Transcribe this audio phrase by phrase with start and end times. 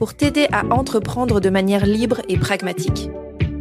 [0.00, 3.10] pour t'aider à entreprendre de manière libre et pragmatique.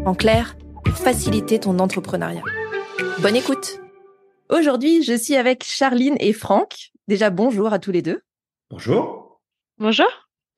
[0.05, 2.43] En clair, pour faciliter ton entrepreneuriat.
[3.21, 3.81] Bonne écoute
[4.49, 6.91] Aujourd'hui, je suis avec Charline et Franck.
[7.09, 8.21] Déjà, bonjour à tous les deux.
[8.70, 9.41] Bonjour.
[9.80, 10.07] Bonjour.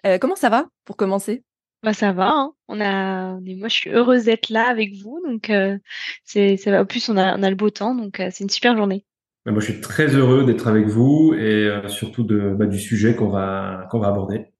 [0.06, 1.44] Euh, comment ça va pour commencer?
[1.82, 2.54] Bah ça va, hein.
[2.68, 5.80] on a, moi je suis heureuse d'être là avec vous, donc euh,
[6.24, 6.82] c'est, ça va.
[6.82, 9.04] En plus on a, on a le beau temps, donc euh, c'est une super journée.
[9.48, 12.78] Bah, moi je suis très heureux d'être avec vous et euh, surtout de, bah, du
[12.78, 14.51] sujet qu'on va, qu'on va aborder.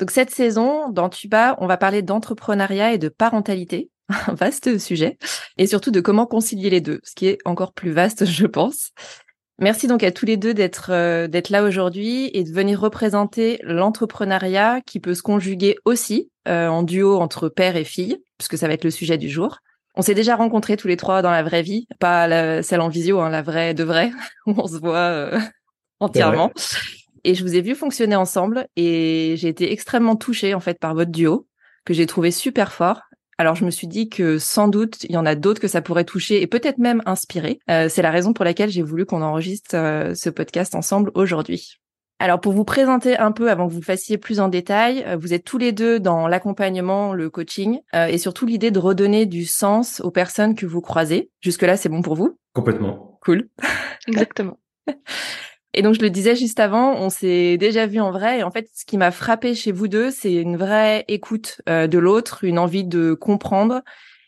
[0.00, 5.18] Donc cette saison dans Tuba, on va parler d'entrepreneuriat et de parentalité, un vaste sujet,
[5.58, 8.92] et surtout de comment concilier les deux, ce qui est encore plus vaste, je pense.
[9.58, 13.60] Merci donc à tous les deux d'être euh, d'être là aujourd'hui et de venir représenter
[13.62, 18.68] l'entrepreneuriat qui peut se conjuguer aussi euh, en duo entre père et fille, puisque ça
[18.68, 19.58] va être le sujet du jour.
[19.96, 22.88] On s'est déjà rencontrés tous les trois dans la vraie vie, pas la, celle en
[22.88, 24.12] visio, hein, la vraie de vrai,
[24.46, 25.38] où on se voit euh,
[25.98, 26.50] entièrement.
[27.24, 30.94] Et je vous ai vu fonctionner ensemble et j'ai été extrêmement touchée en fait par
[30.94, 31.46] votre duo
[31.84, 33.00] que j'ai trouvé super fort
[33.40, 35.80] alors je me suis dit que sans doute il y en a d'autres que ça
[35.80, 37.58] pourrait toucher et peut-être même inspirer.
[37.70, 41.78] Euh, c'est la raison pour laquelle j'ai voulu qu'on enregistre euh, ce podcast ensemble aujourd'hui.
[42.18, 45.32] Alors pour vous présenter un peu avant que vous fassiez plus en détail, euh, vous
[45.32, 50.02] êtes tous les deux dans l'accompagnement, le coaching et surtout l'idée de redonner du sens
[50.02, 51.30] aux personnes que vous croisez.
[51.40, 52.36] Jusque là c'est bon pour vous?
[52.52, 53.18] Complètement.
[53.22, 53.48] Cool.
[54.06, 54.58] Exactement.
[55.72, 58.40] Et donc je le disais juste avant, on s'est déjà vu en vrai.
[58.40, 61.86] Et en fait, ce qui m'a frappé chez vous deux, c'est une vraie écoute euh,
[61.86, 63.82] de l'autre, une envie de comprendre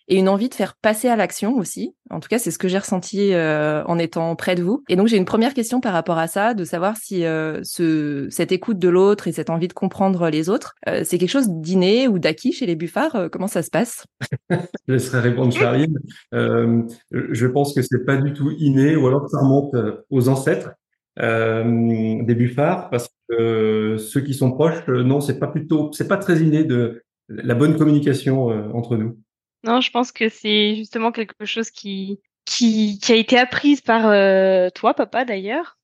[0.09, 1.95] et une envie de faire passer à l'action aussi.
[2.11, 4.85] En tout cas, c'est ce que j'ai ressenti euh, en étant près de vous.
[4.89, 8.29] Et donc j'ai une première question par rapport à ça, de savoir si euh, ce,
[8.31, 10.75] cette écoute de l'autre et cette envie de comprendre les autres,
[11.05, 13.31] c'est quelque chose d'inné ou d'acquis chez les buffards.
[13.33, 14.05] comment ça se passe?
[14.51, 15.99] Je laisserai répondre Charline.
[16.33, 19.75] je pense que c'est pas du tout inné, ou alors ça remonte
[20.11, 20.71] aux ancêtres
[21.19, 26.09] euh, des buffards parce que ceux qui sont proches, euh, non, c'est pas plutôt, c'est
[26.09, 29.19] pas très inné de la bonne communication euh, entre nous.
[29.65, 34.09] Non, je pense que c'est justement quelque chose qui qui, qui a été apprise par
[34.09, 35.79] euh, toi, papa d'ailleurs,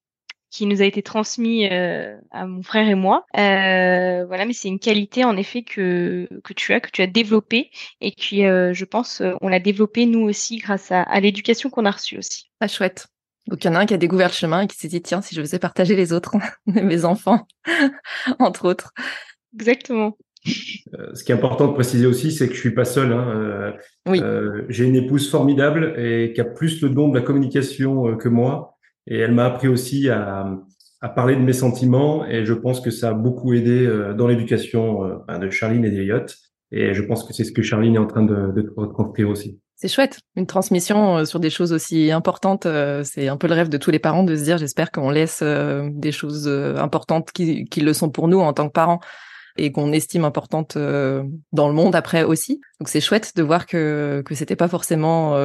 [0.50, 3.26] qui nous a été transmis à mon frère et moi.
[3.34, 7.70] voilà, mais c'est une qualité en effet que que tu as, que tu as développée
[8.00, 11.90] et qui, je pense, on l'a développée nous aussi grâce à, à l'éducation qu'on a
[11.90, 12.50] reçue aussi.
[12.60, 13.08] Ah chouette.
[13.48, 15.00] Donc il y en a un qui a découvert le chemin et qui s'est dit
[15.00, 16.36] tiens si je faisais partager les autres,
[16.66, 17.47] mes enfants,
[18.38, 18.92] entre autres.
[19.54, 20.16] Exactement.
[20.94, 23.12] Euh, ce qui est important de préciser aussi, c'est que je suis pas seul.
[23.12, 23.26] Hein.
[23.28, 23.72] Euh,
[24.06, 24.20] oui.
[24.22, 28.28] Euh, j'ai une épouse formidable et qui a plus le don de la communication que
[28.28, 28.76] moi.
[29.06, 30.47] Et elle m'a appris aussi à,
[31.00, 32.26] à, parler de mes sentiments.
[32.26, 36.37] Et je pense que ça a beaucoup aidé dans l'éducation ben, de Charline et d'Eliott.
[36.70, 39.58] Et je pense que c'est ce que Charline est en train de, de retranscrire aussi.
[39.80, 42.66] C'est chouette, une transmission euh, sur des choses aussi importantes.
[42.66, 45.08] Euh, c'est un peu le rêve de tous les parents de se dire, j'espère qu'on
[45.08, 48.98] laisse euh, des choses importantes qui, qui, le sont pour nous en tant que parents
[49.56, 52.60] et qu'on estime importantes dans le monde après aussi.
[52.80, 55.36] Donc c'est chouette de voir que que c'était pas forcément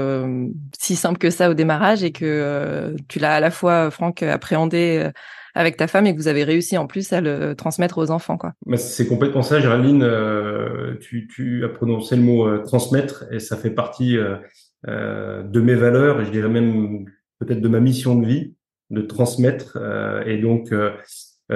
[0.78, 5.10] si simple que ça au démarrage et que tu l'as à la fois Franck appréhendé
[5.56, 8.38] avec ta femme et que vous avez réussi en plus à le transmettre aux enfants.
[8.38, 8.54] quoi.
[8.76, 10.04] C'est complètement ça, Géraldine.
[10.04, 15.62] Euh, tu, tu, as prononcé le mot euh, transmettre et ça fait partie euh, de
[15.62, 17.06] mes valeurs et je dirais même
[17.40, 18.54] peut-être de ma mission de vie
[18.90, 19.78] de transmettre.
[20.28, 20.72] Et donc,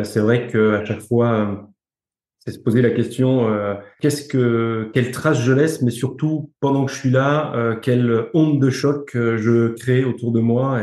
[0.03, 1.69] c'est vrai que à chaque fois,
[2.39, 3.47] c'est se poser la question
[3.99, 8.59] qu'est-ce que quelle trace je laisse, mais surtout pendant que je suis là, quelle onde
[8.59, 10.81] de choc je crée autour de moi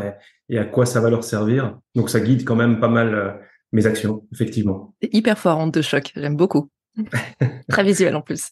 [0.48, 1.78] et, à quoi ça va leur servir.
[1.94, 3.30] Donc ça guide quand même pas mal euh,
[3.72, 4.94] mes actions, effectivement.
[5.02, 6.70] C'est hyper fort, honte de choc, j'aime beaucoup.
[7.68, 8.50] Très visuel en plus.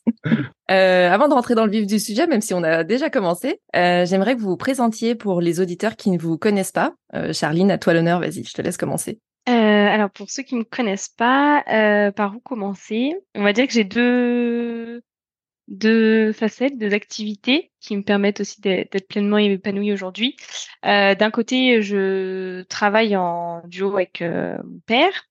[0.70, 3.60] Euh, avant de rentrer dans le vif du sujet, même si on a déjà commencé,
[3.76, 6.94] euh, j'aimerais que vous vous présentiez pour les auditeurs qui ne vous connaissent pas.
[7.14, 9.20] Euh, Charline, à toi l'honneur, vas-y, je te laisse commencer.
[9.48, 13.14] Euh, alors pour ceux qui ne me connaissent pas, euh, par où commencer?
[13.34, 15.02] On va dire que j'ai deux
[15.68, 20.36] deux facettes, deux activités qui me permettent aussi d'être pleinement épanouie aujourd'hui.
[20.84, 25.24] Euh, D'un côté, je travaille en duo avec euh, mon père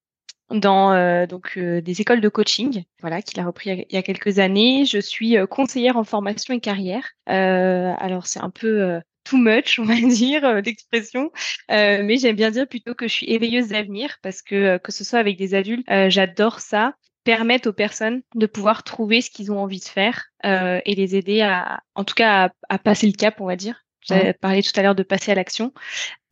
[0.49, 4.39] dans euh, donc des écoles de coaching, voilà, qu'il a repris il y a, quelques
[4.39, 4.85] années.
[4.85, 7.07] Je suis conseillère en formation et carrière.
[7.25, 11.31] alors c'est un peu too much, on va dire, d'expression.
[11.69, 15.19] Mais j'aime bien dire plutôt que je suis éveilleuse d'avenir parce que que ce soit
[15.19, 16.95] avec des adultes, j'adore ça.
[17.23, 21.15] Permettent aux personnes de pouvoir trouver ce qu'ils ont envie de faire euh, et les
[21.15, 23.85] aider à, en tout cas, à, à passer le cap, on va dire.
[24.01, 25.73] J'avais parlé tout à l'heure de passer à l'action.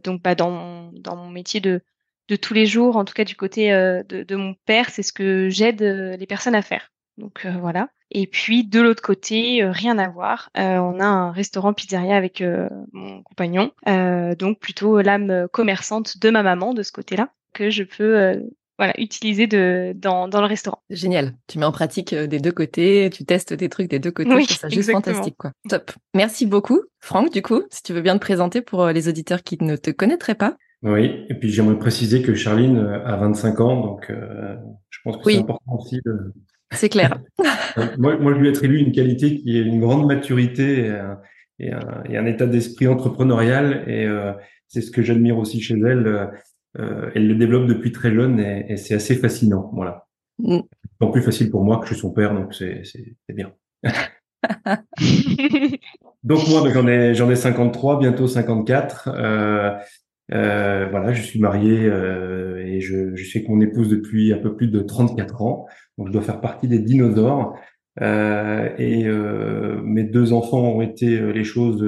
[0.04, 1.82] Donc, bah, dans mon, dans mon métier de,
[2.30, 5.04] de tous les jours, en tout cas du côté euh, de, de, mon père, c'est
[5.04, 6.92] ce que j'aide euh, les personnes à faire.
[7.18, 7.90] Donc euh, voilà.
[8.12, 10.50] Et puis de l'autre côté, euh, rien à voir.
[10.56, 12.44] on a un restaurant pizzeria avec
[12.94, 18.42] mon compagnon, donc plutôt l'âme commerçante de ma maman de ce côté-là que je peux
[18.80, 20.82] voilà, utiliser de, dans, dans le restaurant.
[20.90, 21.34] Génial.
[21.48, 24.34] Tu mets en pratique des deux côtés, tu testes des trucs des deux côtés.
[24.34, 25.52] Oui, c'est juste fantastique, quoi.
[25.68, 25.92] Top.
[26.16, 26.82] Merci beaucoup.
[27.02, 29.92] Franck, du coup, si tu veux bien te présenter pour les auditeurs qui ne te
[29.92, 30.56] connaîtraient pas.
[30.82, 34.56] Oui, et puis j'aimerais préciser que Charline a 25 ans, donc euh,
[34.90, 36.34] je pense que c'est important aussi de...
[36.72, 37.20] C'est clair.
[37.98, 41.20] moi, moi, je lui attribue une qualité qui est une grande maturité et un,
[41.60, 44.32] et un, et un état d'esprit entrepreneurial, et euh,
[44.68, 46.30] c'est ce que j'admire aussi chez elle.
[46.78, 49.72] Euh, elle le développe depuis très jeune et, et c'est assez fascinant.
[49.74, 50.08] Voilà.
[50.40, 50.60] Mm.
[51.02, 52.84] C'est plus facile pour moi que je suis son père, donc c'est
[53.30, 53.52] bien.
[56.24, 59.10] donc moi, j'en ai j'en ai 53, bientôt 54.
[59.14, 59.72] Euh,
[60.32, 64.38] euh, voilà, je suis marié euh, et je, je, suis avec mon épouse depuis un
[64.38, 65.66] peu plus de 34 ans,
[65.98, 67.58] donc je dois faire partie des dinosaures.
[68.02, 71.84] Euh, et euh, mes deux enfants ont été les choses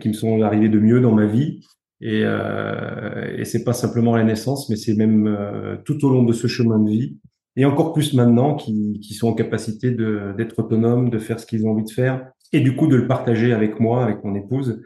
[0.00, 1.66] qui me sont arrivées de mieux dans ma vie.
[2.00, 6.46] Et, et c'est pas simplement la naissance, mais c'est même tout au long de ce
[6.46, 7.16] chemin de vie,
[7.56, 11.66] et encore plus maintenant, qui, qui sont en capacité d'être autonomes, de faire ce qu'ils
[11.66, 14.82] ont envie de faire, et du coup de le partager avec moi, avec mon épouse.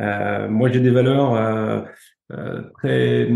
[0.00, 1.80] Euh, moi, j'ai des valeurs euh,
[2.32, 3.30] euh, très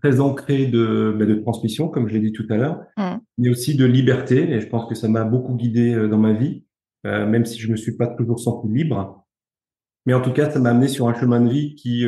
[0.00, 3.16] très ancrées de, bah, de transmission, comme je l'ai dit tout à l'heure, mmh.
[3.38, 4.50] mais aussi de liberté.
[4.50, 6.64] Et je pense que ça m'a beaucoup guidé dans ma vie,
[7.04, 9.24] même si je me suis pas toujours senti libre.
[10.06, 12.06] Mais en tout cas, ça m'a amené sur un chemin de vie qui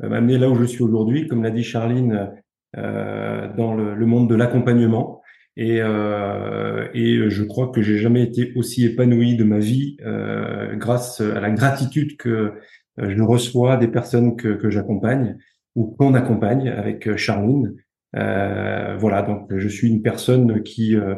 [0.00, 2.30] m'a amené là où je suis aujourd'hui, comme l'a dit Charline,
[2.74, 5.22] dans le, le, monde de l'accompagnement.
[5.56, 10.74] Et, euh, et je crois que j'ai jamais été aussi épanoui de ma vie euh,
[10.76, 12.54] grâce à la gratitude que
[13.00, 15.36] euh, je reçois des personnes que, que j'accompagne
[15.74, 17.74] ou qu'on accompagne avec euh, Charline.
[18.16, 21.16] Euh, voilà, donc je suis une personne qui euh,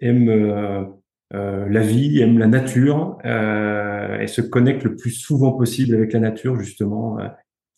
[0.00, 0.84] aime euh,
[1.32, 6.60] la vie, aime la nature et se connecte le plus souvent possible avec la nature
[6.60, 7.18] justement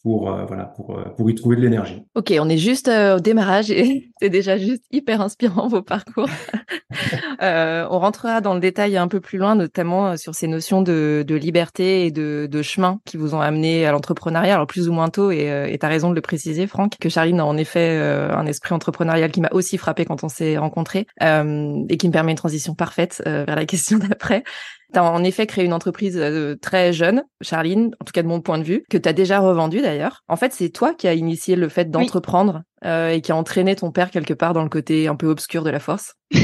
[0.04, 2.04] pour euh, voilà pour euh, pour y trouver de l'énergie.
[2.14, 6.28] Ok, on est juste euh, au démarrage et c'est déjà juste hyper inspirant vos parcours.
[7.40, 11.34] on rentrera dans le détail un peu plus loin, notamment sur ces notions de, de
[11.34, 15.08] liberté et de, de, chemin qui vous ont amené à l'entrepreneuriat, alors plus ou moins
[15.08, 15.30] tôt.
[15.30, 18.74] Et tu as raison de le préciser, Franck, que Charline a en effet un esprit
[18.74, 22.74] entrepreneurial qui m'a aussi frappé quand on s'est rencontrés et qui me permet une transition
[22.74, 24.44] parfaite vers la question d'après.
[24.92, 28.28] Tu as en effet créé une entreprise euh, très jeune, Charline, en tout cas de
[28.28, 30.22] mon point de vue, que tu as déjà revendue d'ailleurs.
[30.28, 33.76] En fait, c'est toi qui as initié le fait d'entreprendre euh, et qui a entraîné
[33.76, 36.14] ton père quelque part dans le côté un peu obscur de la force.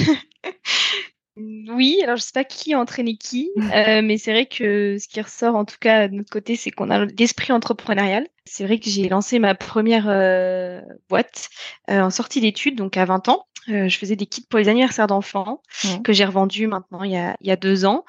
[1.69, 5.09] Oui, alors je sais pas qui a entraîné qui, euh, mais c'est vrai que ce
[5.09, 8.27] qui ressort en tout cas de notre côté, c'est qu'on a l'esprit entrepreneurial.
[8.45, 10.07] C'est vrai que j'ai lancé ma première
[11.09, 11.51] boîte
[11.89, 13.47] en sortie d'études, donc à 20 ans.
[13.69, 15.63] Euh, je faisais des kits pour les anniversaires d'enfants
[16.03, 18.05] que j'ai revendus maintenant il y a, il y a deux ans.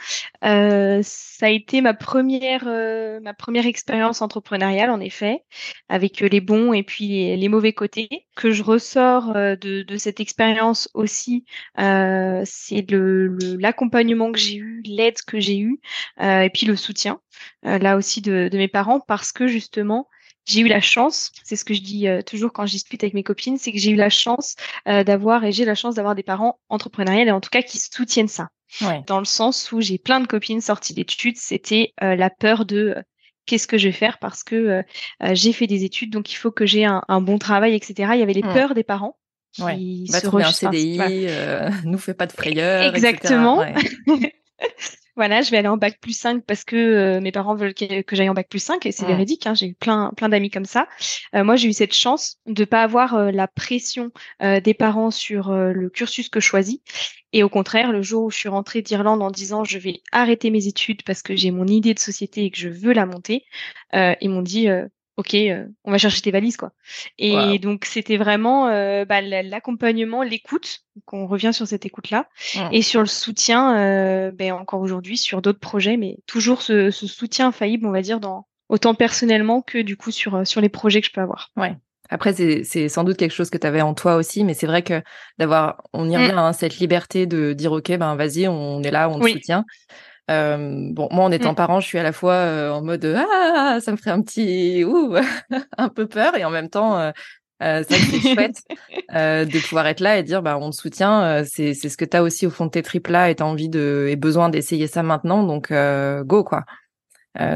[0.45, 5.43] Euh, ça a été ma première euh, ma première expérience entrepreneuriale en effet,
[5.89, 8.09] avec les bons et puis les, les mauvais côtés.
[8.35, 11.45] Que je ressors de, de cette expérience aussi,
[11.77, 15.79] c'est le l'accompagnement que j'ai eu, l'aide que j'ai eu,
[16.19, 17.19] et puis le soutien
[17.63, 20.07] là aussi de, de mes parents parce que justement
[20.45, 23.13] j'ai eu la chance, c'est ce que je dis euh, toujours quand je discute avec
[23.13, 24.55] mes copines, c'est que j'ai eu la chance
[24.87, 27.79] euh, d'avoir et j'ai la chance d'avoir des parents entrepreneuriels et en tout cas qui
[27.79, 28.49] soutiennent ça.
[29.05, 32.95] Dans le sens où j'ai plein de copines sorties d'études, c'était euh, la peur de
[33.45, 34.81] qu'est-ce que je vais faire parce que
[35.31, 38.11] j'ai fait des études, donc il faut que j'ai un, bon travail, etc.
[38.13, 38.53] Il y avait les mmh.
[38.53, 39.17] peurs des parents.
[39.53, 40.05] Qui ouais.
[40.07, 41.27] Va trouver un CDI,
[41.83, 42.95] nous fait pas de frayeur.
[42.95, 43.65] Exactement.
[45.17, 48.15] Voilà, je vais aller en bac plus 5 parce que euh, mes parents veulent que,
[48.15, 50.65] j'aille en bac plus 5 et c'est véridique, hein, j'ai eu plein plein d'amis comme
[50.65, 50.87] ça.
[51.35, 55.51] Euh, moi, j'ai eu cette chance de pas avoir euh, la pression des parents sur
[55.51, 56.79] le cursus que je choisis
[57.33, 60.49] et au contraire, le jour où je suis rentrée d'Irlande en disant je vais arrêter
[60.49, 63.45] mes études parce que j'ai mon idée de société et que je veux la monter,
[63.93, 64.67] ils m'ont dit
[65.21, 66.71] ok, euh, on va chercher tes valises quoi.
[67.19, 70.79] Et donc c'était vraiment euh, bah, l'accompagnement, l'écoute.
[70.95, 72.27] Donc on revient sur cette écoute là
[72.71, 73.77] et sur le soutien.
[73.77, 78.19] Euh, ben, encore aujourd'hui sur d'autres projets, mais toujours ce, soutien infaillible, on va dire
[78.19, 81.51] dans autant personnellement que du coup sur sur les projets que je peux avoir.
[81.55, 81.75] Ouais.
[82.09, 84.81] Après, c'est sans doute quelque chose que tu avais en toi aussi, mais c'est vrai
[84.81, 85.01] que
[85.37, 86.39] d'avoir, on y revient, mmh.
[86.39, 89.63] hein, cette liberté de dire, OK, ben vas-y, on est là, on te soutient.
[90.31, 91.55] Euh, bon, moi, en étant mmh.
[91.55, 94.83] parent, je suis à la fois euh, en mode ah, ça me ferait un petit
[94.83, 95.15] ouh,
[95.77, 97.11] un peu peur, et en même temps, euh,
[97.61, 98.63] Euh, c'est chouette
[99.13, 101.43] de pouvoir être là et dire bah on te soutient.
[101.45, 103.43] C'est c'est ce que tu as aussi au fond de tes tripes là et tu
[103.43, 106.63] as envie de et besoin d'essayer ça maintenant donc go quoi.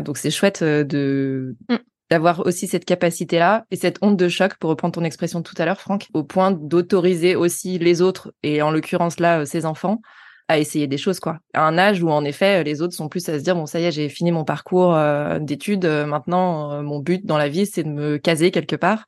[0.04, 1.78] donc c'est chouette de mm.
[2.12, 5.56] d'avoir aussi cette capacité là et cette honte de choc pour reprendre ton expression tout
[5.58, 10.02] à l'heure Franck au point d'autoriser aussi les autres et en l'occurrence là ses enfants
[10.48, 11.40] à essayer des choses quoi.
[11.54, 13.80] À un âge où en effet les autres sont plus à se dire bon ça
[13.80, 14.96] y est j'ai fini mon parcours
[15.40, 19.06] d'études maintenant mon but dans la vie c'est de me caser quelque part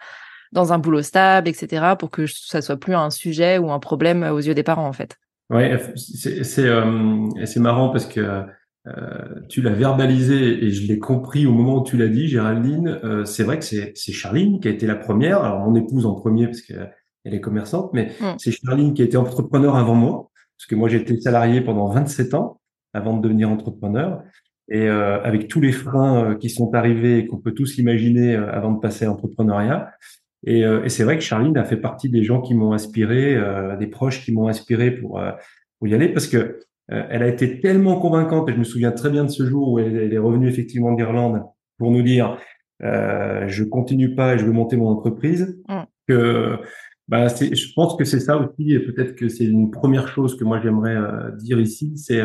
[0.52, 4.24] dans un boulot stable, etc., pour que ça soit plus un sujet ou un problème
[4.24, 5.18] aux yeux des parents, en fait.
[5.50, 8.44] Ouais, c'est c'est euh, marrant parce que
[8.88, 13.00] euh, tu l'as verbalisé et je l'ai compris au moment où tu l'as dit, Géraldine.
[13.04, 15.42] Euh, c'est vrai que c'est c'est Charline qui a été la première.
[15.44, 18.36] Alors mon épouse en premier parce qu'elle est commerçante, mais mm.
[18.40, 20.27] c'est Charline qui a été entrepreneur avant moi
[20.58, 22.60] parce que moi j'étais salarié pendant 27 ans
[22.94, 24.24] avant de devenir entrepreneur.
[24.70, 28.36] Et euh, avec tous les freins euh, qui sont arrivés et qu'on peut tous imaginer
[28.36, 29.94] euh, avant de passer à l'entrepreneuriat,
[30.46, 33.36] et, euh, et c'est vrai que Charline a fait partie des gens qui m'ont inspiré,
[33.36, 35.32] euh, des proches qui m'ont inspiré pour, euh,
[35.80, 36.60] pour y aller, parce que
[36.90, 39.78] elle a été tellement convaincante, et je me souviens très bien de ce jour où
[39.78, 41.44] elle, est revenue effectivement d'Irlande
[41.78, 42.38] pour nous dire
[42.82, 45.82] euh, je continue pas et je veux monter mon entreprise, mm.
[46.08, 46.60] que
[47.08, 50.44] bah, je pense que c'est ça aussi, et peut-être que c'est une première chose que
[50.44, 50.98] moi j'aimerais
[51.38, 52.22] dire ici, c'est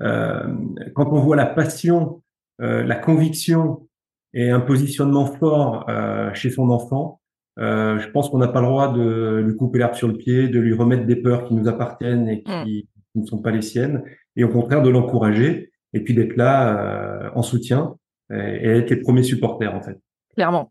[0.00, 2.22] quand on voit la passion,
[2.58, 3.88] la conviction
[4.34, 5.86] et un positionnement fort
[6.34, 7.18] chez son enfant,
[7.58, 10.48] euh, je pense qu'on n'a pas le droit de lui couper l'herbe sur le pied,
[10.48, 13.20] de lui remettre des peurs qui nous appartiennent et qui, mm.
[13.20, 14.04] ne sont pas les siennes,
[14.36, 17.96] et au contraire de l'encourager et puis d'être là euh, en soutien
[18.30, 19.98] et, être les premiers supporters en fait.
[20.34, 20.70] Clairement.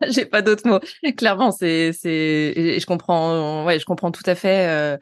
[0.08, 0.80] J'ai pas d'autres mots.
[1.16, 4.96] Clairement, c'est c'est je comprends ouais, je comprends tout à fait euh,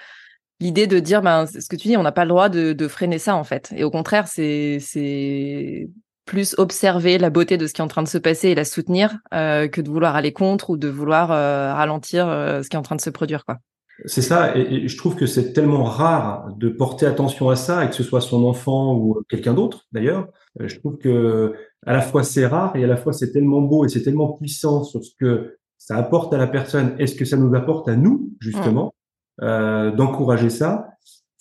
[0.61, 2.89] l'idée de dire ben ce que tu dis, on n'a pas le droit de, de
[2.89, 3.73] freiner ça en fait.
[3.77, 5.89] Et au contraire, c'est c'est
[6.27, 8.65] plus observer la beauté de ce qui est en train de se passer et la
[8.65, 12.79] soutenir euh, que de vouloir aller contre ou de vouloir euh, ralentir ce qui est
[12.79, 13.59] en train de se produire quoi.
[14.07, 17.89] C'est ça, et, je trouve que c'est tellement rare de porter attention à ça, et
[17.89, 20.27] que ce soit son enfant ou quelqu'un d'autre d'ailleurs.
[20.59, 21.55] Je trouve que
[21.87, 24.33] à la fois c'est rare et à la fois c'est tellement beau et c'est tellement
[24.33, 27.89] puissant sur ce que ça apporte à la personne et ce que ça nous apporte
[27.89, 28.95] à nous justement
[29.41, 29.91] mmh.
[29.97, 30.95] d'encourager ça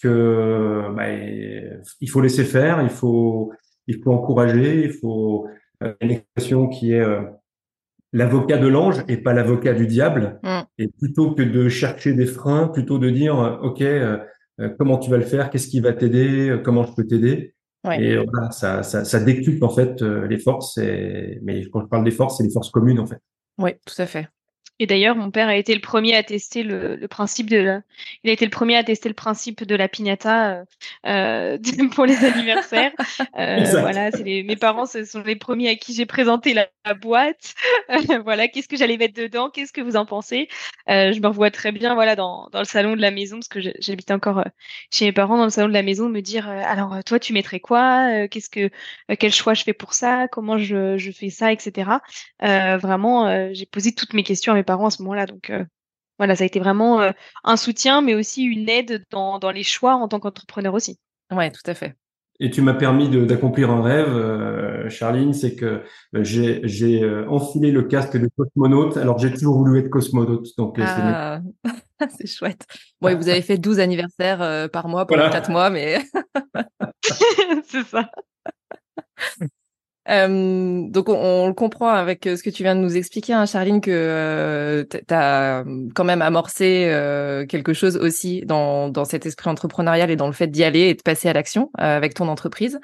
[0.04, 1.10] que bah,
[2.02, 3.54] il faut laisser faire, il faut
[3.88, 5.48] il faut encourager, il faut
[5.84, 7.22] euh, une expression qui est euh,
[8.12, 10.40] l'avocat de l'ange et pas l'avocat du diable.
[10.44, 10.62] Mm.
[10.78, 13.84] Et plutôt que de chercher des freins, plutôt de dire euh, ok
[14.78, 17.53] comment tu vas le faire, qu'est-ce qui va t'aider, comment je peux t'aider.
[17.92, 20.78] Et voilà, ça, ça, ça décuple en fait les forces.
[20.78, 21.40] Et...
[21.44, 23.20] Mais quand je parle des forces, c'est les forces communes en fait.
[23.58, 24.28] Oui, tout à fait.
[24.84, 27.82] Et d'ailleurs, mon père a été le premier à tester le, le, principe de la...
[28.26, 30.66] il a été le premier à tester le principe de la piñata euh,
[31.06, 31.58] euh
[31.96, 32.92] pour les anniversaires.
[33.40, 34.44] Euh, voilà, c'est les...
[34.44, 37.56] mes parents ce sont les premiers à qui j'ai présenté la, boîte.
[38.26, 39.50] voilà, qu'est-ce que j'allais mettre dedans?
[39.50, 40.50] Qu'est-ce que vous en pensez?
[40.90, 43.62] Je me revois très bien, voilà, dans, dans le salon de la maison parce que
[43.80, 44.44] j'habite encore
[44.92, 47.62] chez mes parents dans le salon de la maison, me dire alors toi tu mettrais
[47.62, 48.28] quoi?
[48.28, 48.70] Qu'est-ce que
[49.18, 50.28] quel choix je fais pour ça?
[50.28, 51.90] Comment je, je fais ça, etc.
[52.42, 55.26] vraiment, j'ai posé toutes mes questions à mes parents à ce moment-là.
[55.26, 55.64] Donc euh,
[56.18, 57.12] voilà, ça a été vraiment euh,
[57.44, 61.00] un soutien, mais aussi une aide dans, dans les choix en tant qu'entrepreneur aussi.
[61.32, 61.96] Ouais, tout à fait.
[62.40, 68.18] Et tu m'as permis d'accomplir un rêve, euh, Charline, c'est que j'ai enfilé le casque
[68.18, 70.50] de cosmonaute, alors j'ai toujours voulu être cosmonaute.
[70.58, 71.40] Donc ah,
[72.18, 72.66] c'est chouette.
[73.00, 76.00] Bon, vous avez fait 12 anniversaires par mois pendant 4 mois, mais...
[77.66, 78.10] c'est ça.
[80.10, 83.46] Euh, donc on, le comprend avec euh, ce que tu viens de nous expliquer, hein,
[83.46, 85.64] Charline, que euh, tu as
[85.96, 90.34] quand même amorcé euh, quelque chose aussi dans, dans cet esprit entrepreneurial et dans le
[90.34, 92.80] fait d'y aller et de passer à l'action avec ton entreprise.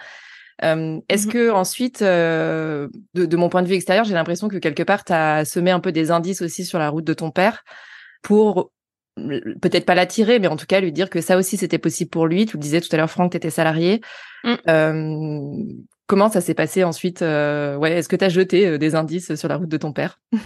[0.62, 4.84] Est-ce mmh que ensuite, de, de, mon point de vue extérieur, j'ai l'impression que quelque
[4.84, 7.64] part, tu as semé un peu des indices aussi sur la route de ton père
[8.24, 8.72] pour
[9.16, 12.28] peut-être pas l'attirer, mais en tout cas lui dire que ça aussi c'était possible pour
[12.28, 12.46] lui.
[12.46, 14.02] Tu le disais tout à l'heure, Franck, tu étais salarié.
[14.44, 14.56] Mmh.
[16.10, 19.36] Comment ça s'est passé ensuite euh, Ouais, est-ce que tu as jeté euh, des indices
[19.36, 20.20] sur la route de ton père?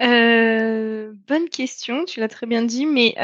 [0.00, 3.16] Euh, Bonne question, tu l'as très bien dit, mais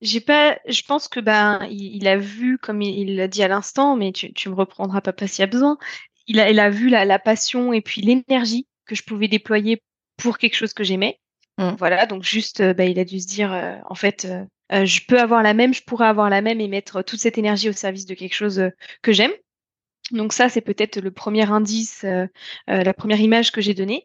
[0.00, 0.58] j'ai pas.
[0.66, 4.32] Je pense que ben il, a vu, comme il l'a dit à l'instant, mais tu,
[4.32, 5.78] tu me reprendras papa s'il y a besoin.
[6.26, 9.80] Il a, il a vu la, la passion et puis l'énergie que je pouvais déployer
[10.16, 11.20] pour quelque chose que j'aimais.
[11.58, 11.76] Mmh.
[11.78, 14.26] Voilà, donc juste, bah, il a dû se dire, en fait,
[14.72, 17.68] je peux avoir la même, je pourrais avoir la même et mettre toute cette énergie
[17.68, 18.70] au service de quelque chose
[19.02, 19.32] que j'aime.
[20.12, 22.26] Donc ça, c'est peut-être le premier indice, euh,
[22.70, 24.04] euh, la première image que j'ai donnée.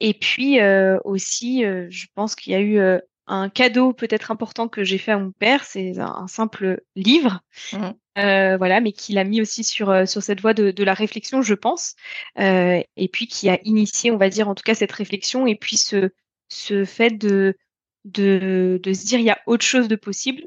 [0.00, 2.78] Et puis euh, aussi, je pense qu'il y a eu
[3.26, 7.40] un cadeau peut-être important que j'ai fait à mon père, c'est un, simple livre,
[7.72, 8.56] mmh.
[8.56, 11.54] voilà, mais qu'il a mis aussi sur sur cette voie de, de la réflexion, je
[11.54, 11.94] pense,
[12.36, 15.78] et puis qui a initié, on va dire en tout cas cette réflexion et puis
[15.78, 16.10] ce
[16.48, 17.56] ce fait de,
[18.04, 20.42] de, de se dire il y a autre chose de possible,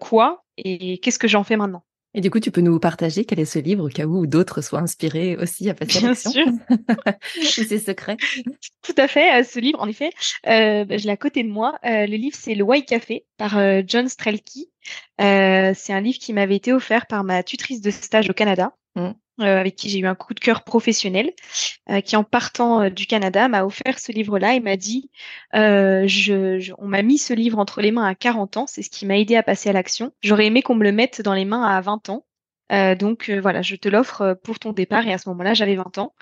[0.00, 1.84] quoi, et qu'est-ce que j'en fais maintenant?
[2.14, 4.62] Et du coup, tu peux nous partager quel est ce livre au cas où d'autres
[4.62, 6.52] soient inspirés aussi à passer à l'action Bien
[7.42, 7.64] sûr.
[7.68, 8.16] c'est secret?
[8.82, 9.44] Tout à fait.
[9.44, 10.10] Ce livre, en effet,
[10.46, 11.78] euh, bah, je l'ai à côté de moi.
[11.84, 14.68] Euh, le livre, c'est Le White Café par euh, John Strelke.
[15.18, 18.72] c'est un livre qui m'avait été offert par ma tutrice de stage au Canada.
[19.38, 19.42] Mmh.
[19.44, 21.32] avec qui j'ai eu un coup de cœur professionnel,
[22.04, 25.10] qui en partant du Canada m'a offert ce livre-là et m'a dit,
[25.52, 26.06] on
[26.86, 29.36] m'a mis ce livre entre les mains à 40 ans, c'est ce qui m'a aidé
[29.36, 30.12] à passer à l'action.
[30.22, 32.26] J'aurais aimé qu'on me le mette dans les mains à 20 ans.
[32.98, 36.14] donc voilà, je te l'offre pour ton départ et à ce moment-là, j'avais 20 ans.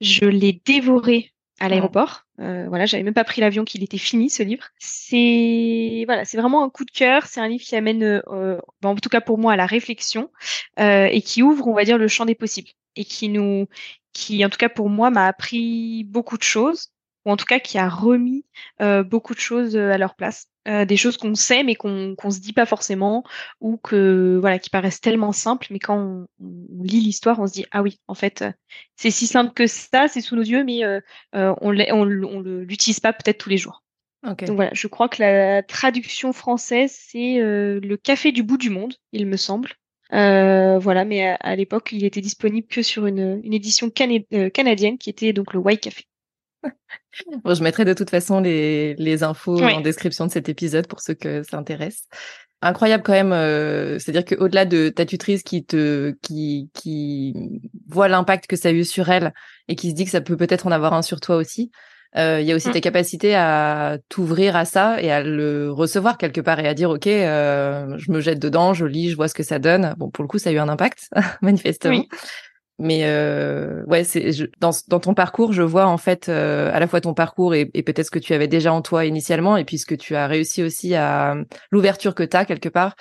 [0.00, 2.26] Je l'ai dévoré à l'aéroport.
[2.40, 4.68] Euh, voilà, j'avais même pas pris l'avion qu'il était fini ce livre.
[4.78, 7.26] C'est voilà, c'est vraiment un coup de cœur.
[7.26, 10.30] C'est un livre qui amène, euh, en tout cas pour moi, à la réflexion
[10.78, 13.66] euh, et qui ouvre, on va dire, le champ des possibles et qui nous,
[14.12, 16.90] qui en tout cas pour moi, m'a appris beaucoup de choses
[17.24, 18.46] ou en tout cas qui a remis
[18.80, 20.48] euh, beaucoup de choses euh, à leur place.
[20.66, 23.22] Euh, des choses qu'on sait mais qu'on qu'on se dit pas forcément
[23.60, 27.52] ou que voilà qui paraissent tellement simples mais quand on, on lit l'histoire on se
[27.52, 28.44] dit ah oui en fait
[28.96, 31.00] c'est si simple que ça c'est sous nos yeux mais euh,
[31.32, 33.84] on on, on l'utilise pas peut-être tous les jours.
[34.26, 34.46] Okay.
[34.46, 38.94] donc voilà je crois que la traduction française c'est le café du bout du monde
[39.12, 39.70] il me semble.
[40.10, 45.32] Voilà mais à, l'époque il était disponible que sur une, une édition canadienne qui était
[45.32, 46.06] donc le White Café
[47.44, 51.00] bon, je mettrai de toute façon les, les infos en description de cet épisode pour
[51.00, 52.08] ceux que ça intéresse.
[52.62, 58.46] Incroyable quand même, euh, c'est-à-dire qu'au-delà de ta tutrice qui te qui qui voit l'impact
[58.46, 59.34] que ça a eu sur elle
[59.68, 61.70] et qui se dit que ça peut peut-être en avoir un sur toi aussi,
[62.16, 62.72] euh, il y a aussi mmh.
[62.72, 66.88] ta capacité à t'ouvrir à ça et à le recevoir quelque part et à dire
[66.88, 69.94] ok, euh, je me jette dedans, je lis, je vois ce que ça donne.
[69.98, 71.10] Bon, pour le coup, ça a eu un impact
[71.42, 71.98] manifestement.
[71.98, 72.08] Oui.
[72.78, 74.30] Mais euh, ouais, c'est
[74.60, 77.70] dans, dans ton parcours, je vois en fait euh, à la fois ton parcours et,
[77.72, 80.14] et peut-être ce que tu avais déjà en toi initialement, et puis ce que tu
[80.14, 81.36] as réussi aussi à
[81.70, 82.94] l'ouverture que tu as quelque part,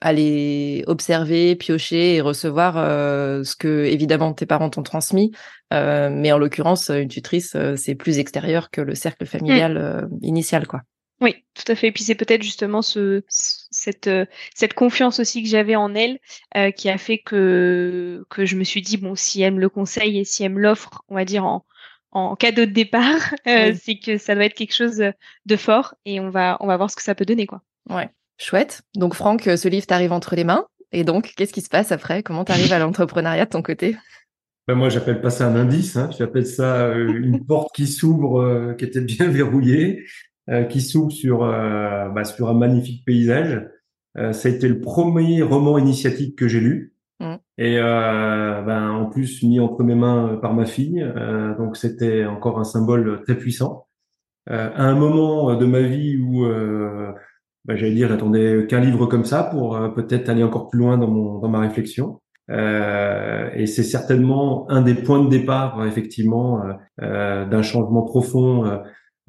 [0.00, 5.30] à aller observer, piocher et recevoir euh, ce que évidemment tes parents t'ont transmis.
[5.72, 10.18] Euh, mais en l'occurrence, une tutrice, euh, c'est plus extérieur que le cercle familial mmh.
[10.22, 10.80] initial, quoi.
[11.20, 11.88] Oui, tout à fait.
[11.88, 13.22] Et puis c'est peut-être justement ce,
[13.80, 16.18] cette, euh, cette confiance aussi que j'avais en elle
[16.56, 19.70] euh, qui a fait que, que je me suis dit, bon, si elle me le
[19.70, 21.64] conseille et si elle me l'offre, on va dire en,
[22.12, 25.02] en cadeau de départ, euh, c'est que ça doit être quelque chose
[25.46, 27.46] de fort et on va, on va voir ce que ça peut donner.
[27.46, 27.62] quoi.
[27.88, 28.82] Ouais, chouette.
[28.94, 30.66] Donc Franck, ce livre t'arrive entre les mains.
[30.92, 32.22] Et donc, qu'est-ce qui se passe après?
[32.22, 33.96] Comment tu arrives à l'entrepreneuriat de ton côté?
[34.68, 36.10] Ben moi, j'appelle pas ça un indice, hein.
[36.16, 40.04] j'appelle ça une porte qui s'ouvre, qui était bien verrouillée.
[40.50, 43.68] Euh, qui s'ouvre sur, euh, bah, sur un magnifique paysage.
[44.18, 46.92] Euh, ça a été le premier roman initiatique que j'ai lu.
[47.20, 47.34] Mm.
[47.58, 51.06] Et ben, en plus mis entre mes mains par ma fille,
[51.58, 53.86] donc c'était encore un symbole très puissant.
[54.46, 59.42] à un moment de ma vie où ben, j'allais dire, j'attendais qu'un livre comme ça
[59.44, 62.20] pour peut-être aller encore plus loin dans, mon, dans ma réflexion.
[62.50, 66.62] Euh, et c'est certainement un des points de départ, effectivement,
[67.02, 68.80] euh, d'un changement profond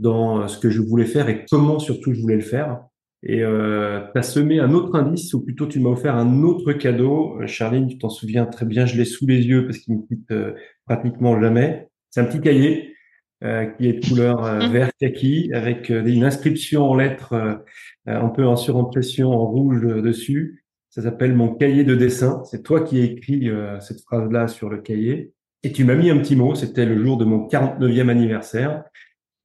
[0.02, 2.82] dans ce que je voulais faire et comment surtout je voulais le faire.
[3.24, 6.74] Et euh, tu as semé un autre indice, ou plutôt tu m'as offert un autre
[6.74, 7.40] cadeau.
[7.40, 10.02] Euh, Charline, tu t'en souviens très bien, je l'ai sous les yeux parce qu'il me
[10.08, 10.54] quitte euh,
[10.86, 11.88] pratiquement jamais.
[12.10, 12.96] C'est un petit cahier
[13.44, 14.72] euh, qui est de couleur euh, mmh.
[14.72, 17.64] vert kaki avec une inscription en lettres
[18.08, 20.66] un peu en surimpression en rouge dessus.
[20.90, 22.42] Ça s'appelle mon cahier de dessin.
[22.46, 25.32] C'est toi qui as écrit cette phrase-là sur le cahier.
[25.64, 28.84] Et tu m'as mis un petit mot, c'était le jour de mon 49e anniversaire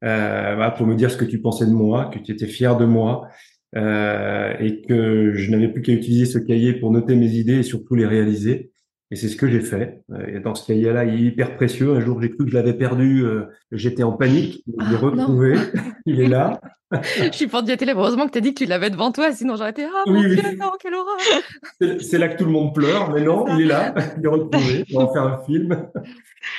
[0.05, 2.85] euh, pour me dire ce que tu pensais de moi, que tu étais fier de
[2.85, 3.29] moi
[3.77, 7.63] euh, et que je n'avais plus qu'à utiliser ce cahier pour noter mes idées et
[7.63, 8.71] surtout les réaliser.
[9.11, 10.03] Et c'est ce que j'ai fait.
[10.13, 11.95] Euh, et dans ce cahier-là, il est hyper précieux.
[11.95, 13.25] Un jour, j'ai cru que je l'avais perdu.
[13.25, 14.65] Euh, j'étais en panique.
[14.67, 15.55] Je l'ai ah, retrouvé.
[16.07, 16.61] il est là.
[16.93, 19.31] je suis pour dire Heureusement que tu as dit que tu l'avais devant toi.
[19.31, 22.01] Sinon, j'aurais été Ah, mon Dieu, non, quelle horreur.
[22.01, 23.13] C'est là que tout le monde pleure.
[23.13, 23.95] Mais non, il est là.
[24.19, 24.85] Il est retrouvé.
[24.95, 25.89] On va faire un film.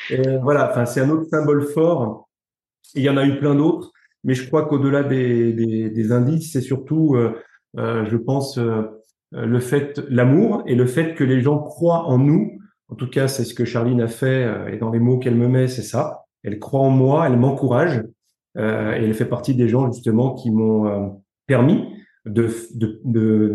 [0.09, 0.69] Et voilà.
[0.69, 2.26] Enfin, c'est un autre symbole fort
[2.95, 3.91] il y en a eu plein d'autres,
[4.23, 7.35] mais je crois qu'au-delà des, des, des, indices, c'est surtout, euh,
[7.77, 8.83] euh, je pense, euh,
[9.31, 12.59] le fait, l'amour et le fait que les gens croient en nous.
[12.89, 15.47] En tout cas, c'est ce que Charline a fait, et dans les mots qu'elle me
[15.47, 16.25] met, c'est ça.
[16.43, 18.03] Elle croit en moi, elle m'encourage,
[18.57, 21.83] et elle fait partie des gens justement qui m'ont permis
[22.25, 23.53] de, de, de,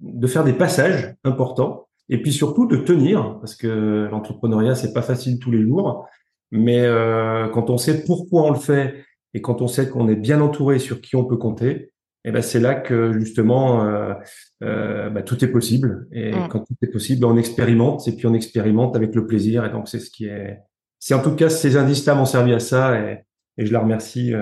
[0.00, 5.02] de faire des passages importants et puis surtout de tenir parce que l'entrepreneuriat c'est pas
[5.02, 6.06] facile tous les jours
[6.50, 10.16] mais euh, quand on sait pourquoi on le fait et quand on sait qu'on est
[10.16, 11.92] bien entouré sur qui on peut compter,
[12.24, 14.14] eh ben c'est là que justement euh,
[14.62, 16.08] euh, bah, tout est possible.
[16.12, 16.48] Et mm.
[16.48, 19.64] quand tout est possible, on expérimente et puis on expérimente avec le plaisir.
[19.64, 20.58] Et donc c'est ce qui est.
[20.98, 23.24] C'est en tout cas ces indices-là m'ont servi à ça et,
[23.56, 24.34] et je la remercie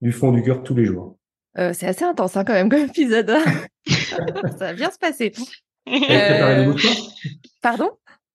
[0.00, 1.18] du fond du cœur tous les jours.
[1.58, 3.30] Euh, c'est assez intense hein, quand même comme épisode.
[3.86, 4.26] ça
[4.58, 5.32] va bien se passer.
[5.88, 6.74] Euh,
[7.60, 7.90] Pardon?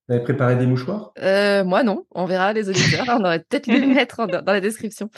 [0.07, 1.11] Vous avez préparé des mouchoirs?
[1.21, 3.05] Euh, Moi non, on verra les auditeurs.
[3.07, 5.09] on aurait peut-être dû le mettre dans la description.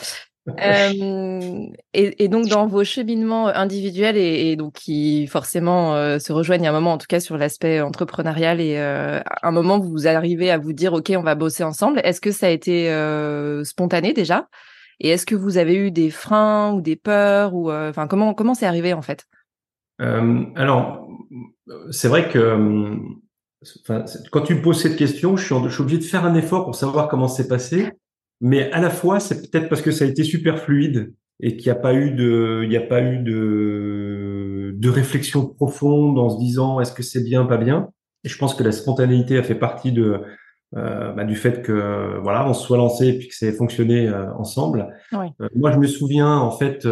[0.62, 6.32] Euh, et, et donc dans vos cheminements individuels et, et donc qui forcément euh, se
[6.32, 9.78] rejoignent à un moment en tout cas sur l'aspect entrepreneurial et euh, à un moment
[9.78, 12.00] vous arrivez à vous dire ok on va bosser ensemble.
[12.06, 14.47] Est-ce que ça a été euh, spontané déjà?
[15.02, 18.34] Et est-ce que vous avez eu des freins ou des peurs ou euh, enfin comment
[18.34, 19.26] comment c'est arrivé en fait?
[20.02, 21.08] Euh, alors,
[21.91, 22.95] c'est vrai que euh,
[23.82, 26.26] enfin, quand tu me poses cette question, je suis, en- je suis obligé de faire
[26.26, 27.92] un effort pour savoir comment c'est passé.
[28.42, 31.72] Mais à la fois, c'est peut-être parce que ça a été super fluide et qu'il
[31.72, 36.30] n'y a pas eu de, il n'y a pas eu de, de réflexion profonde en
[36.30, 37.90] se disant est-ce que c'est bien, pas bien?
[38.24, 40.22] Et je pense que la spontanéité a fait partie de,
[40.76, 43.52] euh, bah, du fait que voilà, on se soit lancé et puis que ça ait
[43.54, 44.88] fonctionné euh, ensemble.
[45.14, 45.28] Oui.
[45.42, 46.88] Euh, moi, je me souviens en fait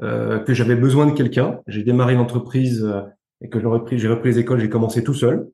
[0.00, 1.60] que j'avais besoin de quelqu'un.
[1.66, 3.00] J'ai démarré une entreprise euh,
[3.42, 5.48] et que j'ai repris, j'ai repris les écoles, j'ai commencé tout seul.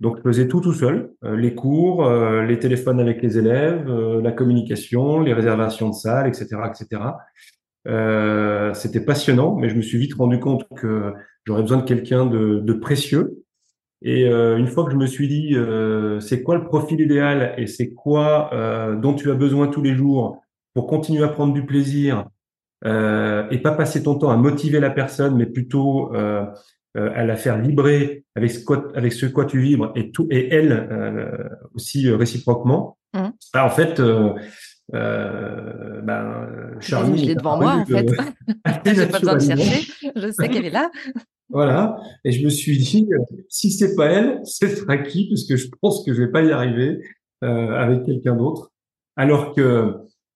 [0.00, 3.88] Donc, je faisais tout tout seul, euh, les cours, euh, les téléphones avec les élèves,
[3.88, 7.02] euh, la communication, les réservations de salles, etc., etc.
[7.88, 11.12] Euh, c'était passionnant, mais je me suis vite rendu compte que
[11.44, 13.42] j'aurais besoin de quelqu'un de, de précieux.
[14.02, 17.54] Et euh, une fois que je me suis dit, euh, c'est quoi le profil idéal
[17.58, 18.50] et c'est quoi
[19.02, 20.42] dont tu as besoin tous les jours
[20.74, 22.26] pour continuer à prendre du plaisir
[22.84, 26.12] et pas passer ton temps à motiver la personne, mais plutôt
[26.98, 30.26] euh, à la faire vibrer avec ce quoi, avec ce quoi tu vibres et tout
[30.30, 32.98] et elle euh, aussi euh, réciproquement.
[33.14, 33.32] Mhm.
[33.54, 34.32] Ah, en fait, euh,
[34.94, 36.48] euh, ben,
[36.80, 38.06] Charlie, je l'ai est devant moi en fait.
[38.86, 39.92] J'ai pas besoin de chercher.
[40.16, 40.90] Je sais qu'elle est là.
[41.50, 41.96] Voilà.
[42.24, 43.08] Et je me suis dit,
[43.48, 45.28] si c'est pas elle, ce sera qui?
[45.28, 46.98] Parce que je pense que je vais pas y arriver
[47.44, 48.72] euh, avec quelqu'un d'autre.
[49.16, 49.94] Alors que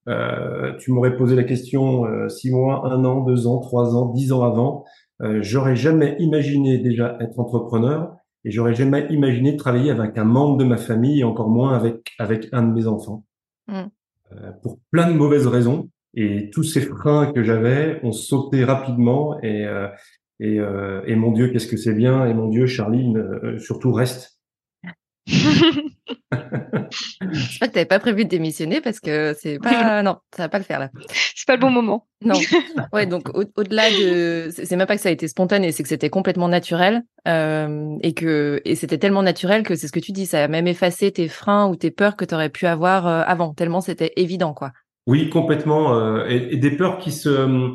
[0.08, 4.32] euh, tu m'aurais posé la question six mois, un an, deux ans, trois ans, dix
[4.32, 4.84] ans avant,
[5.22, 10.56] euh, j'aurais jamais imaginé déjà être entrepreneur et j'aurais jamais imaginé travailler avec un membre
[10.56, 13.24] de ma famille et encore moins avec avec un de mes enfants.
[13.68, 13.82] Mm.
[14.32, 15.88] Euh, pour plein de mauvaises raisons.
[16.14, 19.88] Et tous ces freins que j'avais ont sauté rapidement et euh,
[20.42, 22.26] et, euh, et mon Dieu, qu'est-ce que c'est bien.
[22.26, 24.40] Et mon Dieu, Charline, euh, surtout reste.
[27.30, 30.58] J'espère que t'avais pas prévu de démissionner parce que c'est pas non, ça va pas
[30.58, 30.90] le faire là.
[31.34, 32.06] C'est pas le bon moment.
[32.24, 32.38] Non.
[32.92, 35.82] Ouais, donc au- au-delà de, c'est c'est même pas que ça a été spontané, c'est
[35.82, 40.00] que c'était complètement naturel euh, et que et c'était tellement naturel que c'est ce que
[40.00, 42.66] tu dis, ça a même effacé tes freins ou tes peurs que tu aurais pu
[42.66, 44.72] avoir euh, avant, tellement c'était évident quoi.
[45.06, 45.94] Oui, complètement.
[45.94, 47.70] euh, et, et des peurs qui se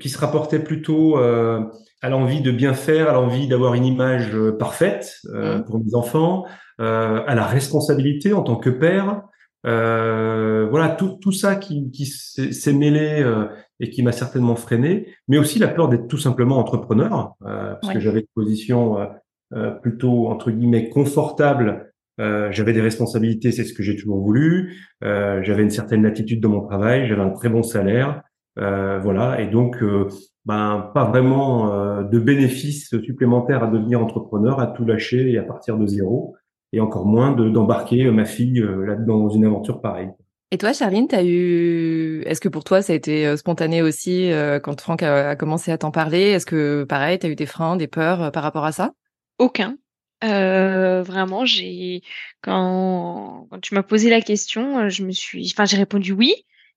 [0.00, 1.60] qui se rapportaient plutôt euh,
[2.02, 5.64] à l'envie de bien faire, à l'envie d'avoir une image parfaite euh, Mhm.
[5.64, 6.44] pour mes enfants,
[6.82, 9.22] euh, à la responsabilité en tant que père.
[9.64, 13.46] Euh, voilà, tout, tout ça qui, qui s'est mêlé euh,
[13.78, 17.88] et qui m'a certainement freiné, mais aussi la peur d'être tout simplement entrepreneur, euh, parce
[17.88, 17.94] Ouais.
[17.94, 19.06] que j'avais une position euh,
[19.54, 21.92] euh, plutôt entre guillemets confortable.
[22.20, 24.74] Euh, j'avais des responsabilités, c'est ce que j'ai toujours voulu.
[25.04, 28.22] Euh, j'avais une certaine latitude dans mon travail, j'avais un très bon salaire,
[28.58, 30.08] euh, voilà, et donc euh,
[30.44, 35.42] ben pas vraiment euh, de bénéfices supplémentaires à devenir entrepreneur, à tout lâcher et à
[35.42, 36.34] partir de zéro,
[36.72, 40.10] et encore moins de d'embarquer euh, ma fille euh, là-dedans dans une aventure pareille.
[40.50, 44.30] Et toi, Charline, t'as eu, est-ce que pour toi ça a été euh, spontané aussi
[44.30, 46.20] euh, quand Franck a, a commencé à t'en parler?
[46.20, 48.92] Est-ce que pareil, t'as eu des freins, des peurs euh, par rapport à ça?
[49.38, 49.78] Aucun.
[50.24, 52.02] Euh, vraiment, j'ai
[52.42, 56.34] quand, quand tu m'as posé la question, je me suis, enfin, j'ai répondu oui.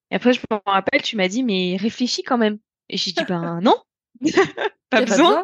[0.09, 2.57] Et après, je me rappelle, tu m'as dit mais réfléchis quand même.
[2.89, 3.75] Et j'ai dit ben non,
[4.89, 5.43] pas Y a besoin.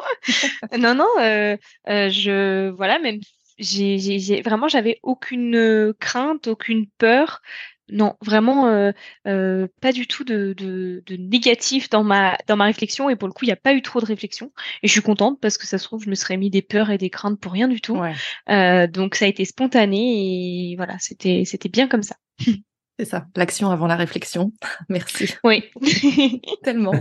[0.79, 1.57] Non, non, euh,
[1.89, 3.19] euh, je voilà, même
[3.61, 7.41] j'ai, j'ai, j'ai- vraiment, j'avais aucune euh, crainte, aucune peur.
[7.89, 8.91] Non, vraiment euh,
[9.27, 13.27] euh, pas du tout de, de, de négatif dans ma dans ma réflexion et pour
[13.27, 14.53] le coup il n'y a pas eu trop de réflexion.
[14.81, 16.89] Et je suis contente parce que ça se trouve je me serais mis des peurs
[16.91, 17.99] et des craintes pour rien du tout.
[17.99, 18.13] Ouais,
[18.49, 22.15] Euh, donc ça a été spontané et voilà c'était c'était bien comme ça
[22.99, 23.25] c'est ça.
[23.35, 24.51] L'action avant la réflexion.
[24.89, 25.63] Merci oui
[26.63, 26.93] tellement.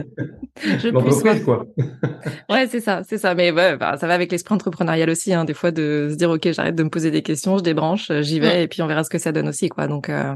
[0.63, 1.67] Je plus quoi.
[2.49, 3.35] Ouais, c'est ça, c'est ça.
[3.35, 6.53] Mais bah, ça va avec l'esprit entrepreneurial aussi, hein, des fois de se dire ok,
[6.53, 8.63] j'arrête de me poser des questions, je débranche, euh, j'y vais Ouais.
[8.65, 9.87] et puis on verra ce que ça donne aussi, quoi.
[9.87, 10.35] Donc, euh,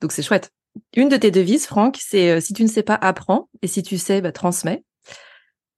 [0.00, 0.50] donc c'est chouette.
[0.96, 3.82] Une de tes devises, Franck, c'est euh, si tu ne sais pas, apprends et si
[3.82, 4.84] tu sais, bah, transmets.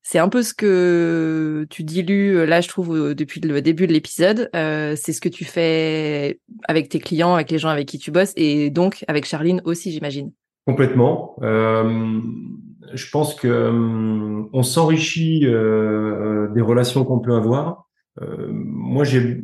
[0.05, 3.93] C'est un peu ce que tu dilues euh, là, je trouve, depuis le début de
[3.93, 4.51] l'épisode.
[4.55, 8.11] Euh, c'est ce que tu fais avec tes clients, avec les gens avec qui tu
[8.11, 10.33] bosses et donc avec Charline aussi, j'imagine.
[10.67, 11.37] Complètement.
[11.43, 12.21] Euh,
[12.93, 17.89] je pense que euh, on s'enrichit des relations qu'on peut avoir.
[18.21, 19.41] Moi, j'ai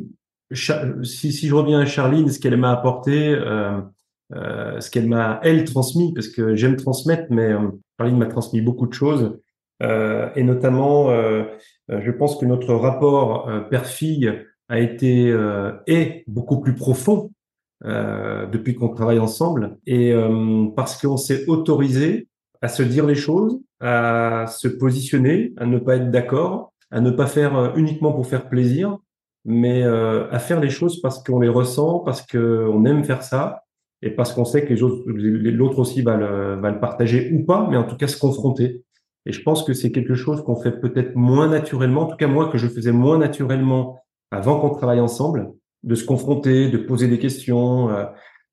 [0.51, 3.35] si, si je reviens à Charline, ce qu'elle m'a apporté,
[4.31, 7.53] ce qu'elle m'a elle transmis, parce que j'aime transmettre, mais
[7.97, 9.39] Charline m'a transmis beaucoup de choses,
[9.81, 11.09] et notamment,
[11.87, 14.33] je pense que notre rapport père-fille
[14.67, 15.33] a été
[15.87, 17.31] est beaucoup plus profond
[17.83, 20.13] depuis qu'on travaille ensemble, et
[20.75, 22.27] parce qu'on s'est autorisé
[22.61, 27.11] à se dire les choses, à se positionner, à ne pas être d'accord, à ne
[27.11, 28.97] pas faire euh, uniquement pour faire plaisir,
[29.45, 33.63] mais euh, à faire les choses parce qu'on les ressent, parce qu'on aime faire ça,
[34.01, 37.77] et parce qu'on sait que l'autre aussi va le, va le partager ou pas, mais
[37.77, 38.83] en tout cas se confronter.
[39.25, 42.27] Et je pense que c'est quelque chose qu'on fait peut-être moins naturellement, en tout cas
[42.27, 43.99] moi que je faisais moins naturellement
[44.31, 45.51] avant qu'on travaille ensemble,
[45.83, 47.89] de se confronter, de poser des questions.
[47.89, 48.05] Euh,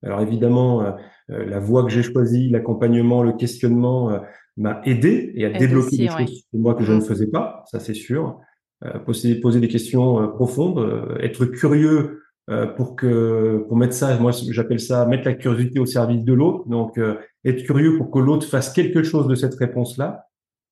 [0.02, 0.94] alors évidemment,
[1.28, 4.20] la voie que j'ai choisie, l'accompagnement, le questionnement,
[4.56, 7.02] m'a aidé et à débloquer des choses pour moi que je ne mm.
[7.02, 8.40] faisais pas, ça c'est sûr.
[8.84, 13.94] Euh, poser, poser des questions euh, profondes, euh, être curieux euh, pour que pour mettre
[13.94, 16.68] ça, moi j'appelle ça mettre la curiosité au service de l'autre.
[16.68, 17.00] Donc
[17.44, 20.25] être curieux pour que l'autre fasse quelque chose de cette réponse-là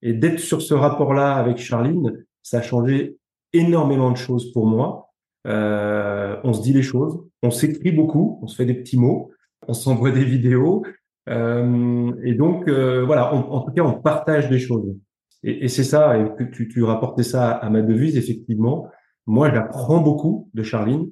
[0.05, 3.17] et d'être sur ce rapport-là avec Charline, ça a changé
[3.53, 5.11] énormément de choses pour moi.
[5.47, 9.33] on se dit les choses, on s'écrit beaucoup, on se fait des petits mots,
[9.67, 10.85] on s'envoie des vidéos,
[11.29, 14.95] euh, et donc, euh, voilà, en tout cas, on partage des choses.
[15.43, 18.89] Et, c'est ça, et que tu, tu rapportais ça à ma devise, effectivement.
[19.27, 21.11] Moi, j'apprends beaucoup de Charline.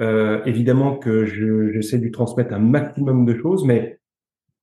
[0.00, 4.00] Euh, évidemment que j'essaie de lui transmettre un maximum de choses, mais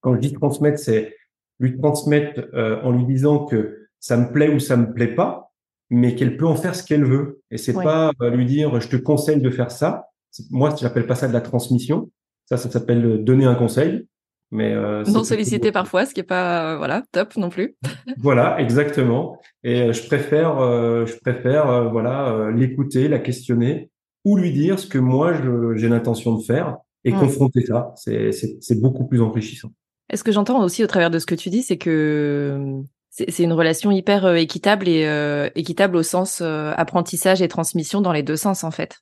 [0.01, 1.15] quand je dis transmettre, c'est
[1.59, 5.51] lui transmettre euh, en lui disant que ça me plaît ou ça me plaît pas,
[5.89, 7.41] mais qu'elle peut en faire ce qu'elle veut.
[7.51, 10.07] Et c'est pas euh, lui dire je te conseille de faire ça.
[10.51, 12.09] Moi, j'appelle pas ça de la transmission.
[12.45, 14.07] Ça, ça s'appelle donner un conseil.
[14.51, 17.75] Mais euh, non sollicité parfois, ce qui est pas euh, voilà top non plus.
[18.17, 19.39] voilà, exactement.
[19.63, 23.91] Et euh, je préfère, euh, je préfère voilà l'écouter, la questionner
[24.25, 25.33] ou lui dire ce que moi
[25.75, 27.19] j'ai l'intention de faire et mmh.
[27.19, 27.93] confronter ça.
[27.95, 29.69] C'est c'est beaucoup plus enrichissant.
[30.09, 33.43] Est ce que j'entends aussi au travers de ce que tu dis, c'est que c'est
[33.43, 38.63] une relation hyper équitable et équitable au sens apprentissage et transmission dans les deux sens
[38.63, 39.01] en fait.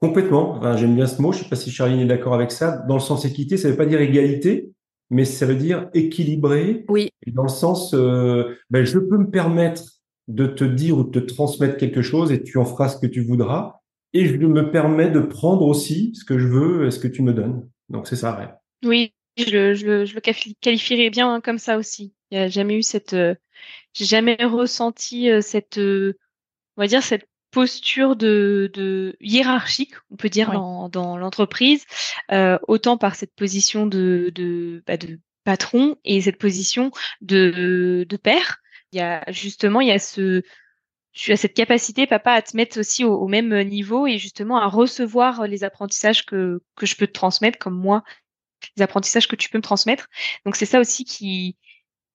[0.00, 0.76] Complètement.
[0.76, 1.32] J'aime bien ce mot.
[1.32, 2.84] Je sais pas si Charline est d'accord avec ça.
[2.88, 4.70] Dans le sens équité, ça veut pas dire égalité,
[5.10, 6.84] mais ça veut dire équilibré.
[6.88, 7.10] Oui.
[7.26, 9.82] Dans le sens, euh, ben, je peux me permettre
[10.28, 13.06] de te dire ou de te transmettre quelque chose et tu en feras ce que
[13.06, 13.80] tu voudras.
[14.12, 17.22] Et je me permets de prendre aussi ce que je veux et ce que tu
[17.22, 17.68] me donnes.
[17.88, 18.48] Donc c'est ça, ouais.
[18.88, 22.14] Oui, je, je, je, le qualifierais bien comme ça aussi.
[22.30, 23.34] Il n'y a jamais eu cette, euh,
[23.92, 26.12] j'ai jamais ressenti euh, cette, on
[26.76, 31.84] va dire cette posture de, de, hiérarchique, on peut dire, dans, dans l'entreprise,
[32.30, 36.90] euh, autant par cette position de, de, bah, de patron et cette position
[37.22, 38.58] de, de père.
[38.92, 40.42] Il y a justement, il y a ce,
[41.12, 44.66] tu as cette capacité, papa, à te mettre aussi au, même niveau et justement à
[44.66, 48.04] recevoir les apprentissages que, que je peux te transmettre, comme moi,
[48.76, 50.08] les apprentissages que tu peux me transmettre.
[50.44, 51.56] Donc c'est ça aussi qui,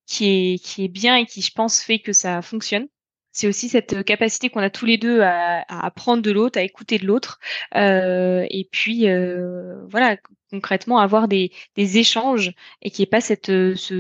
[0.08, 2.88] qui est, qui est bien et qui, je pense, fait que ça fonctionne
[3.32, 6.97] c'est aussi cette capacité qu'on a tous les deux à, apprendre de l'autre, à écouter
[6.97, 7.39] de l'autre,
[7.75, 10.17] euh, et puis euh, voilà
[10.51, 13.51] concrètement avoir des, des échanges et qu'il n'y ait pas cette,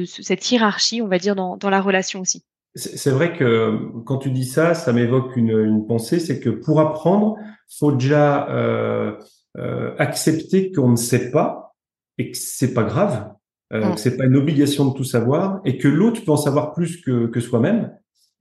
[0.05, 2.43] cette hiérarchie, on va dire, dans, dans la relation aussi.
[2.75, 6.79] C'est vrai que quand tu dis ça, ça m'évoque une, une pensée, c'est que pour
[6.79, 7.35] apprendre,
[7.79, 9.13] faut déjà euh,
[9.57, 11.70] euh accepter qu'on ne sait pas
[12.17, 13.33] et que c'est pas grave,
[13.73, 13.93] euh, mm.
[13.95, 17.01] que c'est pas une obligation de tout savoir et que l'autre peut en savoir plus
[17.01, 17.91] que, que soi-même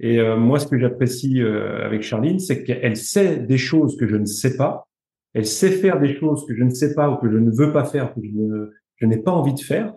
[0.01, 4.09] et euh, moi, ce que j'apprécie euh, avec Charline, c'est qu'elle sait des choses que
[4.09, 4.89] je ne sais pas.
[5.35, 7.71] Elle sait faire des choses que je ne sais pas ou que je ne veux
[7.71, 9.93] pas faire, que je, je n'ai pas envie de faire.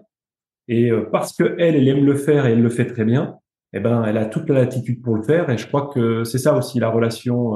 [0.68, 3.38] Et euh, parce que elle, elle aime le faire et elle le fait très bien,
[3.72, 5.50] eh ben, elle a toute la latitude pour le faire.
[5.50, 7.56] Et je crois que c'est ça aussi la relation,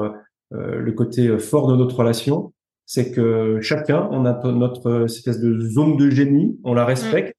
[0.51, 2.53] le côté fort de notre relation,
[2.87, 7.35] c'est que chacun, on a notre espèce de zone de génie, on la respecte,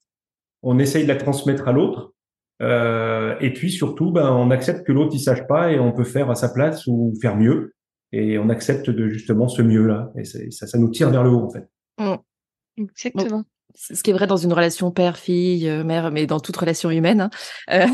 [0.62, 2.12] on essaye de la transmettre à l'autre
[2.60, 6.04] euh, et puis surtout, ben, on accepte que l'autre il sache pas et on peut
[6.04, 7.74] faire à sa place ou faire mieux.
[8.12, 10.10] Et on accepte de justement ce mieux-là.
[10.16, 11.68] Et ça, ça nous tire vers le haut en fait.
[11.98, 12.16] Mmh.
[12.78, 13.44] Exactement.
[13.74, 16.90] ce qui est vrai dans une relation père, fille, euh, mère, mais dans toute relation
[16.90, 17.22] humaine.
[17.22, 17.30] Hein.
[17.70, 17.86] Euh,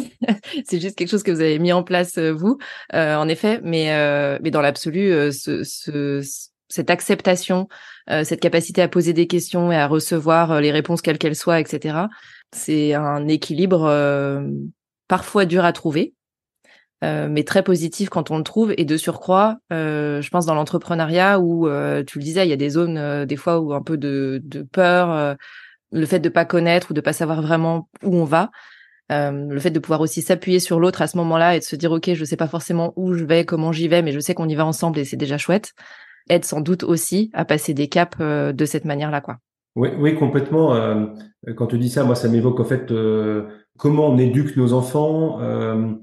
[0.66, 2.58] c'est juste quelque chose que vous avez mis en place vous,
[2.92, 3.60] en effet.
[3.64, 6.22] Mais mais dans l'absolu, ce, ce,
[6.74, 7.68] cette acceptation,
[8.08, 12.06] cette capacité à poser des questions et à recevoir les réponses quelles qu'elles soient, etc
[12.54, 14.48] c'est un équilibre euh,
[15.08, 16.14] parfois dur à trouver,
[17.02, 18.72] euh, mais très positif quand on le trouve.
[18.78, 21.66] Et de surcroît, euh, je pense dans l'entrepreneuriat où
[22.06, 24.62] tu le disais, il y a des zones des fois où un peu de, de
[24.62, 25.36] peur,
[25.92, 28.50] le fait de pas connaître ou de pas savoir vraiment où on va.
[29.10, 31.92] le fait de pouvoir aussi s'appuyer sur l'autre à ce moment-là et de se dire
[31.92, 34.48] ok je sais pas forcément où je vais comment j'y vais mais je sais qu'on
[34.48, 35.74] y va ensemble et c'est déjà chouette
[36.28, 39.38] aide sans doute aussi à passer des caps de cette manière-là quoi
[39.76, 40.74] Oui, oui, complètement.
[41.48, 43.44] Euh, quand tu dis ça, moi, ça m'évoque en fait euh,
[43.78, 45.94] comment on éduque nos enfants, euh,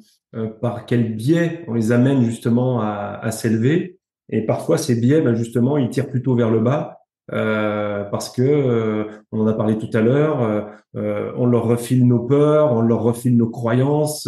[0.62, 4.00] par quel biais on les amène justement à, à s'élever.
[4.30, 7.00] Et parfois, ces biais, ben, justement, ils tirent plutôt vers le bas.
[7.28, 12.82] parce que on en a parlé tout à l'heure, on leur refile nos peurs, on
[12.82, 14.28] leur refile nos croyances,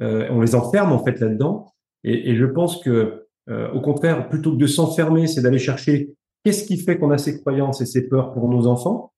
[0.00, 1.72] on les enferme en fait là-dedans.
[2.02, 6.64] Et, et, je pense que, au contraire, plutôt que de s'enfermer, c'est d'aller chercher Qu'est-ce
[6.64, 9.12] qui fait qu'on a ces croyances et ces peurs pour nos enfants.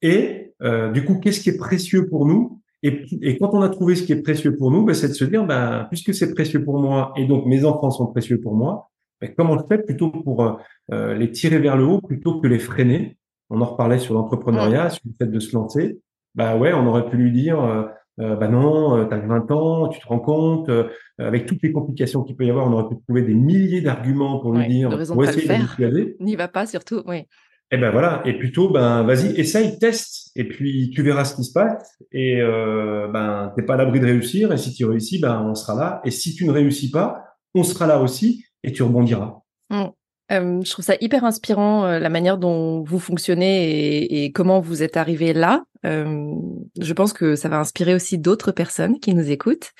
[0.00, 2.60] Et euh, du coup, qu'est-ce qui est précieux pour nous?
[2.84, 5.12] Et, et, quand on a trouvé ce qui est précieux pour nous, ben, c'est de
[5.12, 8.56] se dire, ben, puisque c'est précieux pour moi et donc mes enfants sont précieux pour
[8.56, 10.52] moi, ben, comment je fais plutôt pour euh,
[10.92, 13.16] euh, les tirer vers le haut plutôt que les freiner?
[13.50, 16.00] On en reparlait sur l'entrepreneuriat, sur le fait de se lancer.
[16.34, 17.58] Bah ouais, on aurait pu lui dire,
[18.22, 21.72] euh, bah non, tu as 20 ans, tu te rends compte, euh, avec toutes les
[21.72, 24.88] complications qu'il peut y avoir, on aurait pu trouver des milliers d'arguments pour lui dire,
[24.88, 27.26] pour essayer de N'y va pas surtout, oui.
[27.70, 31.36] Et eh ben voilà, et plutôt, ben vas-y, essaye, teste, et puis tu verras ce
[31.36, 34.84] qui se passe, et euh, ben t'es pas à l'abri de réussir, et si tu
[34.84, 38.44] réussis, ben on sera là, et si tu ne réussis pas, on sera là aussi,
[38.62, 39.41] et tu rebondiras.
[40.32, 40.64] Mmh.
[40.64, 44.96] je trouve ça hyper inspirant la manière dont vous fonctionnez et, et comment vous êtes
[44.96, 45.64] arrivé là.
[45.84, 46.34] Euh,
[46.80, 49.72] je pense que ça va inspirer aussi d'autres personnes qui nous écoutent.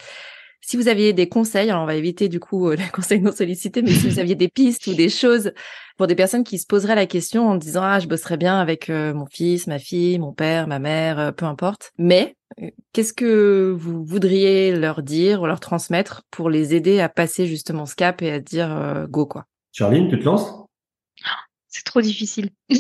[0.61, 3.33] Si vous aviez des conseils, alors on va éviter du coup euh, les conseils non
[3.33, 5.53] sollicités, mais si vous aviez des pistes ou des choses
[5.97, 8.89] pour des personnes qui se poseraient la question en disant ah je bosserais bien avec
[8.91, 12.37] euh, mon fils, ma fille, mon père, ma mère, peu importe, mais
[12.93, 17.87] qu'est-ce que vous voudriez leur dire ou leur transmettre pour les aider à passer justement
[17.87, 19.47] ce cap et à dire go quoi?
[19.73, 20.53] Charline, tu te lances?
[21.69, 22.51] C'est trop difficile.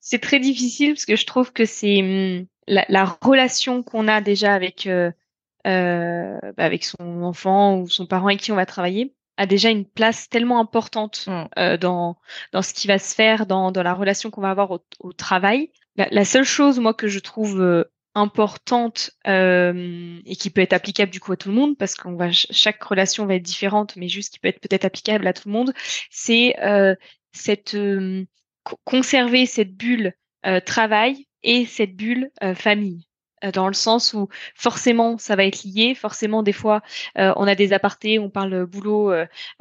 [0.00, 4.54] c'est très difficile parce que je trouve que c'est hum, la, relation qu'on a déjà
[4.54, 5.12] avec euh,
[5.66, 9.70] euh, bah, avec son enfant ou son parent avec qui on va travailler a déjà
[9.70, 11.44] une place tellement importante mmh.
[11.58, 12.16] euh, dans
[12.52, 15.70] dans ce qui va se faire dans dans la relation qu'on va avoir au, travail.
[15.96, 21.32] La, seule chose moi que je trouve importante et qui peut être applicable du coup
[21.32, 24.38] à tout le monde parce qu'on va chaque relation va être différente mais juste qui
[24.40, 25.72] peut être peut-être applicable à tout le monde
[26.10, 26.54] c'est
[27.32, 27.76] cette
[28.84, 30.14] conserver cette bulle
[30.46, 33.06] euh, travail et cette bulle euh, famille.
[33.44, 36.80] Euh, dans le sens où forcément ça va être lié, forcément des fois
[37.16, 39.12] on a des apartés, on parle boulot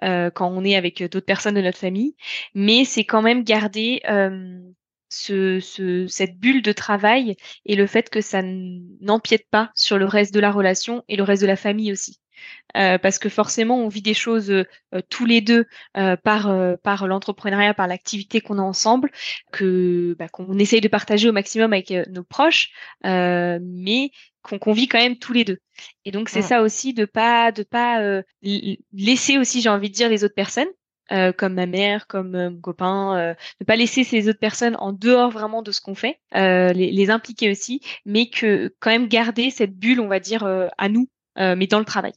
[0.02, 2.16] quand on est avec d'autres personnes de notre famille,
[2.54, 4.02] mais c'est quand même garder
[5.12, 10.06] ce, ce, cette bulle de travail et le fait que ça n'empiète pas sur le
[10.06, 12.20] reste de la relation et le reste de la famille aussi.
[12.78, 14.66] Euh, parce que forcément on vit des choses euh,
[15.10, 15.66] tous les deux
[15.98, 19.12] euh, par par l'entrepreneuriat, par l'activité qu'on a ensemble,
[19.52, 22.72] que bah, qu'on essaye de partager au maximum avec nos proches,
[23.04, 25.60] mais qu'on vit quand même tous les deux.
[26.06, 28.24] Et donc c'est ça aussi de pas de pas
[28.94, 30.70] laisser aussi j'ai envie de dire les autres personnes.
[31.10, 35.62] Comme ma mère, comme mon copain, ne pas laisser ces autres personnes en dehors vraiment
[35.62, 40.00] de ce qu'on fait, les, les, impliquer aussi, mais que quand même garder cette bulle,
[40.00, 40.44] on va dire,
[40.78, 42.14] à nous, mais dans le travail.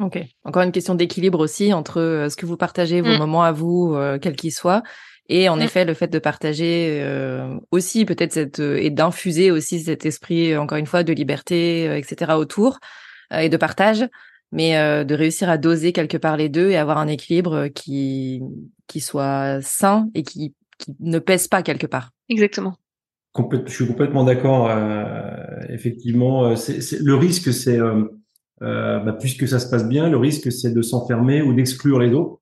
[0.00, 0.18] Ok.
[0.42, 3.18] Encore une question d'équilibre aussi entre euh, ce que vous partagez, vos mmh.
[3.18, 4.82] moments à vous, euh, quels qu'ils soient,
[5.28, 5.62] et en mmh.
[5.62, 10.78] effet le fait de partager euh, aussi peut-être cette et d'infuser aussi cet esprit encore
[10.78, 12.32] une fois de liberté, etc.
[12.36, 12.80] autour
[13.30, 14.04] et de partage,
[14.54, 18.40] mais de réussir à doser quelque part les deux et avoir un équilibre qui
[18.86, 22.10] qui soit sain et qui, qui ne pèse pas quelque part.
[22.28, 22.76] Exactement.
[23.36, 24.70] je suis complètement d'accord.
[25.68, 27.78] effectivement, c'est, le risque, c'est
[28.62, 32.12] euh, bah, puisque ça se passe bien, le risque c'est de s'enfermer ou d'exclure les
[32.12, 32.40] autres,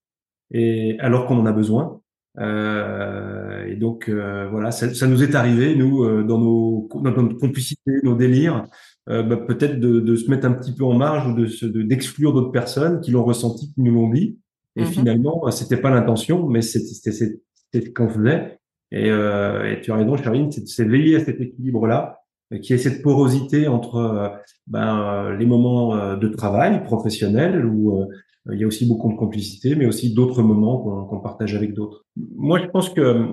[0.51, 2.01] et alors qu'on en a besoin.
[2.38, 7.11] Euh, et donc euh, voilà, ça, ça, nous est arrivé nous euh, dans nos dans
[7.11, 8.64] notre complicité, nos délires,
[9.08, 12.32] euh, bah, peut-être de, de, se mettre un petit peu en marge ou de d'exclure
[12.32, 14.38] d'autres personnes qui l'ont ressenti, qui nous l'ont dit.
[14.76, 14.86] Et mm-hmm.
[14.86, 18.58] finalement, c'était pas l'intention, mais c'était ce qu'on faisait.
[18.90, 22.22] Et, et, tu as raison, Charline, c'est veiller à cet équilibre-là
[22.60, 24.28] qui est cette porosité entre euh,
[24.66, 28.06] ben, euh, les moments euh, de travail professionnel où
[28.50, 32.04] il y a aussi beaucoup de complicité, mais aussi d'autres moments qu'on partage avec d'autres.
[32.16, 33.28] Moi, je pense que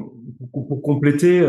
[0.54, 1.44] pour, compléter,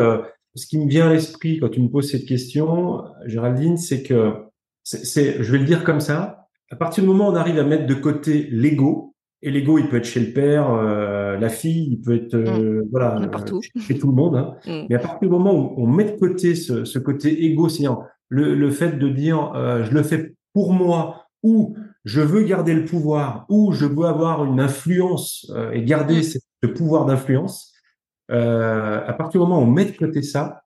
[0.55, 4.35] ce qui me vient à l'esprit quand tu me poses cette question, Géraldine, c'est que,
[4.83, 7.65] c'est, je vais le dire comme ça, à partir du moment où on arrive à
[7.65, 9.11] mettre de côté l'ego,
[9.43, 12.83] et l'ego, il peut être chez le père, euh, la fille, il peut être euh,
[12.83, 12.89] mmh.
[12.91, 14.37] voilà euh, chez tout le monde.
[14.37, 14.55] Hein.
[14.67, 14.87] Mmh.
[14.91, 17.99] Mais à partir du moment où on met de côté ce, ce côté égo, c'est-à-dire
[18.29, 21.75] le, le, fait de dire je le fais pour moi ou
[22.05, 26.23] je veux garder le pouvoir ou je veux avoir une influence et garder mmh.
[26.23, 27.73] ce, pouvoir d'influence,
[28.31, 30.63] à partir du moment où on met de côté ça,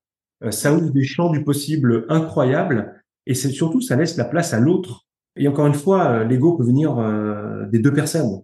[0.50, 4.60] ça ouvre des champs du possible incroyables et c'est surtout ça laisse la place à
[4.60, 5.06] l'autre.
[5.36, 6.96] Et encore une fois, l'ego peut venir
[7.70, 8.42] des deux personnes.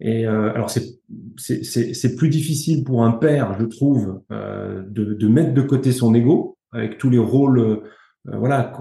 [0.00, 1.00] Et euh, alors c'est
[1.36, 6.14] c'est plus difficile pour un père, je trouve, euh, de, de mettre de côté son
[6.14, 7.82] ego avec tous les rôles, euh,
[8.24, 8.72] voilà,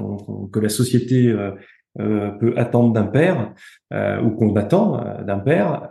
[0.52, 1.52] que la société euh,
[2.00, 3.54] euh, peut attendre d'un père
[4.24, 5.88] ou qu'on attend d'un père.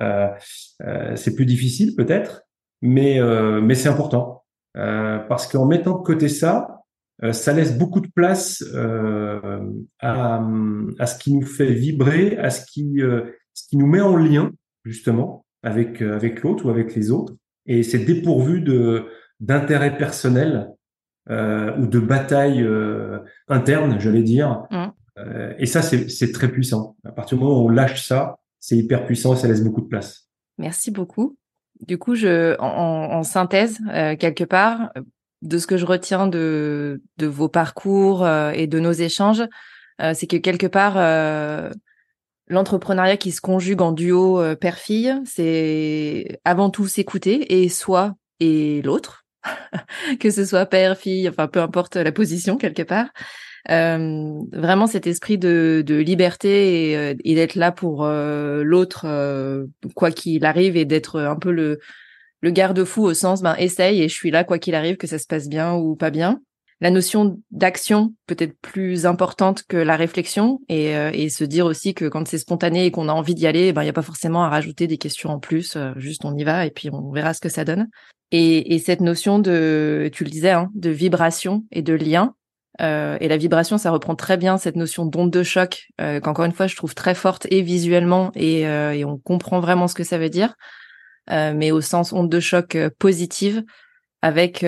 [1.16, 2.42] c'est plus difficile peut-être,
[2.80, 3.20] mais
[3.60, 6.82] mais c'est important parce qu'en mettant de côté ça,
[7.32, 8.64] ça laisse beaucoup de place
[10.00, 10.40] à,
[10.98, 13.02] à ce qui nous fait vibrer, à ce qui
[13.58, 14.50] ce qui nous met en lien
[14.84, 17.34] justement avec euh, avec l'autre ou avec les autres
[17.66, 19.06] et c'est dépourvu de
[19.40, 20.70] d'intérêt personnel
[21.30, 23.18] euh, ou de bataille euh,
[23.48, 24.64] interne, j'allais dire.
[24.70, 24.86] Mmh.
[25.18, 26.96] Euh, et ça, c'est très puissant.
[27.04, 29.82] À partir du moment où on lâche ça, c'est hyper puissant et ça laisse beaucoup
[29.82, 30.28] de place.
[30.58, 31.36] Merci beaucoup.
[31.86, 34.90] Du coup, je, en, en synthèse, euh, quelque part,
[35.42, 39.44] de ce que je retiens de, de vos parcours et de nos échanges,
[40.00, 40.96] c'est que quelque part,
[42.48, 48.82] l'entrepreneuriat qui se conjugue en duo euh, père-fille, c'est avant tout s'écouter et soi et
[48.82, 49.26] l'autre,
[50.20, 53.08] que ce soit père-fille, enfin peu importe la position quelque part.
[53.70, 59.06] Euh, vraiment cet esprit de, de liberté et, euh, et d'être là pour euh, l'autre
[59.94, 61.78] quoi qu'il arrive et d'être un peu le,
[62.40, 65.18] le garde-fou au sens ben essaye et je suis là quoi qu'il arrive que ça
[65.18, 66.40] se passe bien ou pas bien
[66.80, 71.94] la notion d'action peut-être plus importante que la réflexion et, euh, et se dire aussi
[71.94, 74.02] que quand c'est spontané et qu'on a envie d'y aller, ben il y a pas
[74.02, 77.10] forcément à rajouter des questions en plus, euh, juste on y va et puis on
[77.10, 77.88] verra ce que ça donne.
[78.30, 82.34] Et, et cette notion de, tu le disais, hein, de vibration et de lien.
[82.80, 86.44] Euh, et la vibration, ça reprend très bien cette notion d'onde de choc, euh, qu'encore
[86.44, 90.04] une fois je trouve très forte et visuellement et, et on comprend vraiment ce que
[90.04, 90.54] ça veut dire,
[91.28, 93.64] mais au sens onde de choc positive
[94.22, 94.64] avec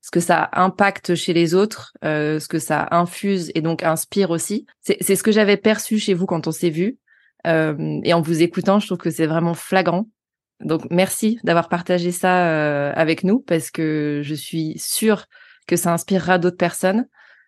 [0.00, 4.30] ce que ça impacte chez les autres, euh, ce que ça infuse et donc inspire
[4.30, 4.66] aussi.
[4.80, 6.98] C'est ce que j'avais perçu chez vous quand on s'est vu.
[7.46, 10.06] Euh, et en vous écoutant, je trouve que c'est vraiment flagrant.
[10.60, 15.26] Donc merci d'avoir partagé ça euh, avec nous parce que je suis sûre
[15.66, 17.06] que ça inspirera d'autres personnes.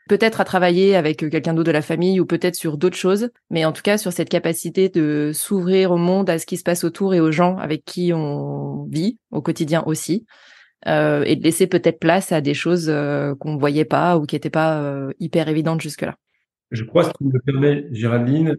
[0.09, 3.65] Peut-être à travailler avec quelqu'un d'autre de la famille ou peut-être sur d'autres choses, mais
[3.65, 6.83] en tout cas sur cette capacité de s'ouvrir au monde, à ce qui se passe
[6.83, 10.27] autour et aux gens avec qui on vit au quotidien aussi.
[10.89, 14.35] Euh, et de laisser peut-être place à des choses euh, qu'on voyait pas ou qui
[14.35, 16.17] n'étaient pas euh, hyper évidentes jusque-là.
[16.73, 18.57] Je crois, ce qui me permet, Géraldine,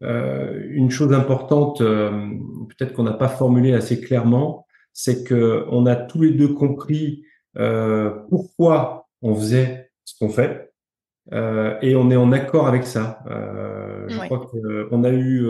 [0.00, 6.20] une chose importante, peut-être qu'on n'a pas formulé assez clairement, c'est que on a tous
[6.20, 7.24] les deux compris
[8.28, 10.72] pourquoi on faisait ce qu'on fait.
[11.32, 13.22] et on est en accord avec ça.
[13.26, 15.44] je crois qu'on a eu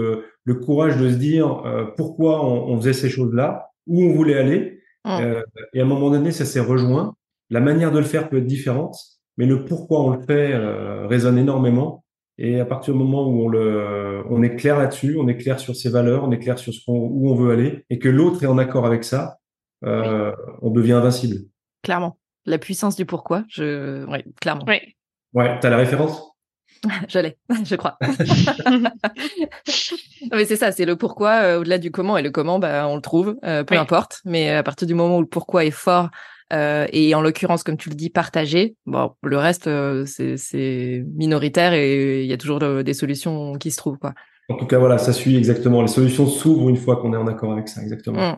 [0.45, 1.63] le courage de se dire
[1.97, 4.79] pourquoi on, on faisait ces choses-là, où on voulait aller.
[5.07, 5.43] Euh,
[5.73, 7.15] et à un moment donné, ça s'est rejoint.
[7.51, 8.97] La manière de le faire peut être différente,
[9.37, 12.05] mais le pourquoi on le fait euh, résonne énormément.
[12.37, 15.59] Et à partir du moment où on le, on est clair là-dessus, on est clair
[15.59, 18.45] sur ses valeurs, on est clair sur ce où on veut aller, et que l'autre
[18.45, 19.39] est en accord avec ça,
[19.85, 20.33] euh,
[20.63, 21.37] on devient invincible.
[21.83, 24.65] Clairement, la puissance du pourquoi, je, oui, clairement.
[24.67, 24.97] Oui.
[25.35, 26.25] Ouais, t'as la référence?
[27.09, 27.99] Je l'ai, je crois.
[30.33, 32.95] mais c'est ça, c'est le pourquoi euh, au-delà du comment et le comment, bah, on
[32.95, 34.21] le trouve, euh, peu importe.
[34.25, 36.09] Mais à partir du moment où le pourquoi est fort
[36.53, 39.69] euh, et en l'occurrence, comme tu le dis, partagé, bon, le reste
[40.07, 44.15] c'est minoritaire et il y a toujours des solutions qui se trouvent, quoi.
[44.49, 45.83] En tout cas, voilà, ça suit exactement.
[45.83, 48.33] Les solutions s'ouvrent une fois qu'on est en accord avec ça, exactement.
[48.33, 48.37] Mmh.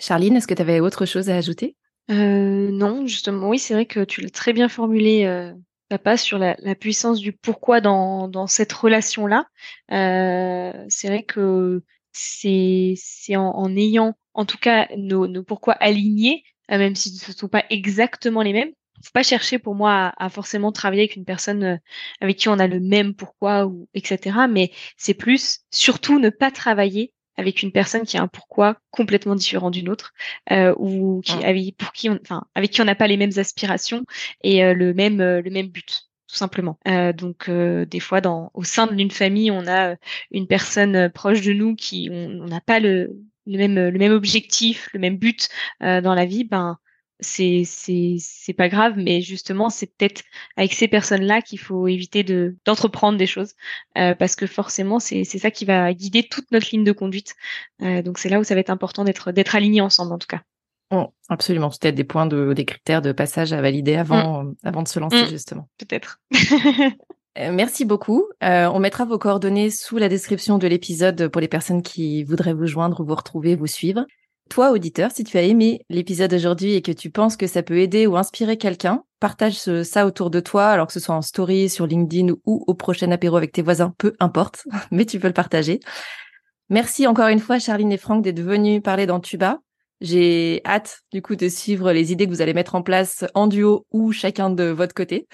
[0.00, 1.76] Charline, est-ce que tu avais autre chose à ajouter?
[2.12, 5.52] Non, justement, oui, c'est vrai que tu l'as très bien formulé
[5.92, 9.46] ça passe sur la, puissance du pourquoi dans, dans cette relation-là.
[9.90, 11.82] Euh, c'est vrai que
[12.12, 17.10] c'est c'est en, en, ayant, en tout cas, nos, nos pourquoi alignés, euh, même si
[17.10, 18.70] ce ne sont pas exactement les mêmes.
[19.04, 21.76] Faut pas chercher pour moi à, à, forcément travailler avec une personne euh,
[22.22, 24.46] avec qui on a le même pourquoi ou etc.
[24.48, 29.34] Mais c'est plus surtout ne pas travailler avec une personne qui a un pourquoi complètement
[29.34, 30.12] différent d'une autre
[30.50, 31.44] euh, ou qui mmh.
[31.44, 34.04] avec pour qui on, enfin avec qui on n'a pas les mêmes aspirations
[34.42, 36.78] et euh, le même euh, le même but tout simplement.
[36.88, 39.96] Euh, donc des fois dans au sein d'une famille on a
[40.30, 44.88] une personne proche de nous qui on n'a pas le le même le même objectif
[44.94, 45.48] le même but
[45.80, 46.78] dans la vie ben
[47.22, 50.22] c'est pas grave mais justement c'est peut-être
[50.56, 53.54] avec ces personnes là qu'il faut éviter de d'entreprendre des choses
[53.96, 57.34] euh, parce que forcément c'est c'est ça qui va guider toute notre ligne de conduite
[57.82, 60.26] euh, donc c'est là où ça va être important d'être d'être alignés ensemble en tout
[60.26, 60.42] cas
[60.90, 64.54] oh, absolument c'est peut-être des points de des critères de passage à valider avant mmh.
[64.64, 65.28] avant de se lancer mmh.
[65.28, 66.20] justement peut-être
[67.38, 68.26] euh, Merci beaucoup.
[68.44, 72.52] Euh, on mettra vos coordonnées sous la description de l'épisode pour les personnes qui voudraient
[72.52, 74.04] vous joindre, vous retrouver, vous suivre.
[74.52, 77.78] Toi, auditeur, si tu as aimé l'épisode d'aujourd'hui et que tu penses que ça peut
[77.78, 81.70] aider ou inspirer quelqu'un, partage ça autour de toi, alors que ce soit en story,
[81.70, 85.32] sur LinkedIn ou au prochain apéro avec tes voisins, peu importe, mais tu peux le
[85.32, 85.80] partager.
[86.68, 89.60] Merci encore une fois, Charline et Franck, d'être venus parler dans Tuba.
[90.02, 93.46] J'ai hâte, du coup, de suivre les idées que vous allez mettre en place en
[93.46, 95.28] duo ou chacun de votre côté.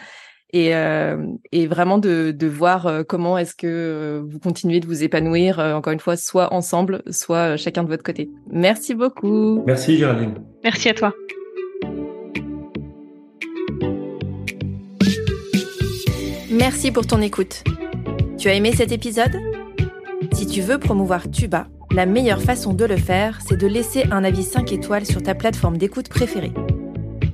[0.53, 4.87] Et, euh, et vraiment de, de voir euh, comment est-ce que euh, vous continuez de
[4.87, 8.31] vous épanouir, encore une fois, soit ensemble, soit chacun de votre côté.
[8.51, 9.63] Merci beaucoup.
[9.67, 10.35] Merci, Géraldine.
[10.65, 11.15] Merci à toi.
[16.51, 17.63] Merci pour ton écoute.
[18.39, 19.37] Tu as aimé cet épisode?
[20.33, 24.25] Si tu veux promouvoir Tuba, la meilleure façon de le faire, c'est de laisser un
[24.25, 26.53] avis 5 étoiles sur ta plateforme d'écoute préférée.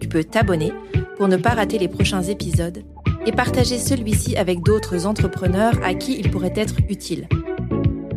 [0.01, 0.73] Tu peux t'abonner
[1.17, 2.83] pour ne pas rater les prochains épisodes
[3.27, 7.29] et partager celui-ci avec d'autres entrepreneurs à qui il pourrait être utile.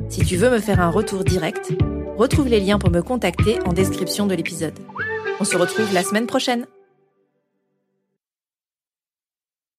[0.10, 1.74] Si tu veux me faire un retour direct,
[2.18, 4.78] retrouve les liens pour me contacter en description de l'épisode.
[5.40, 6.66] On se retrouve la semaine prochaine.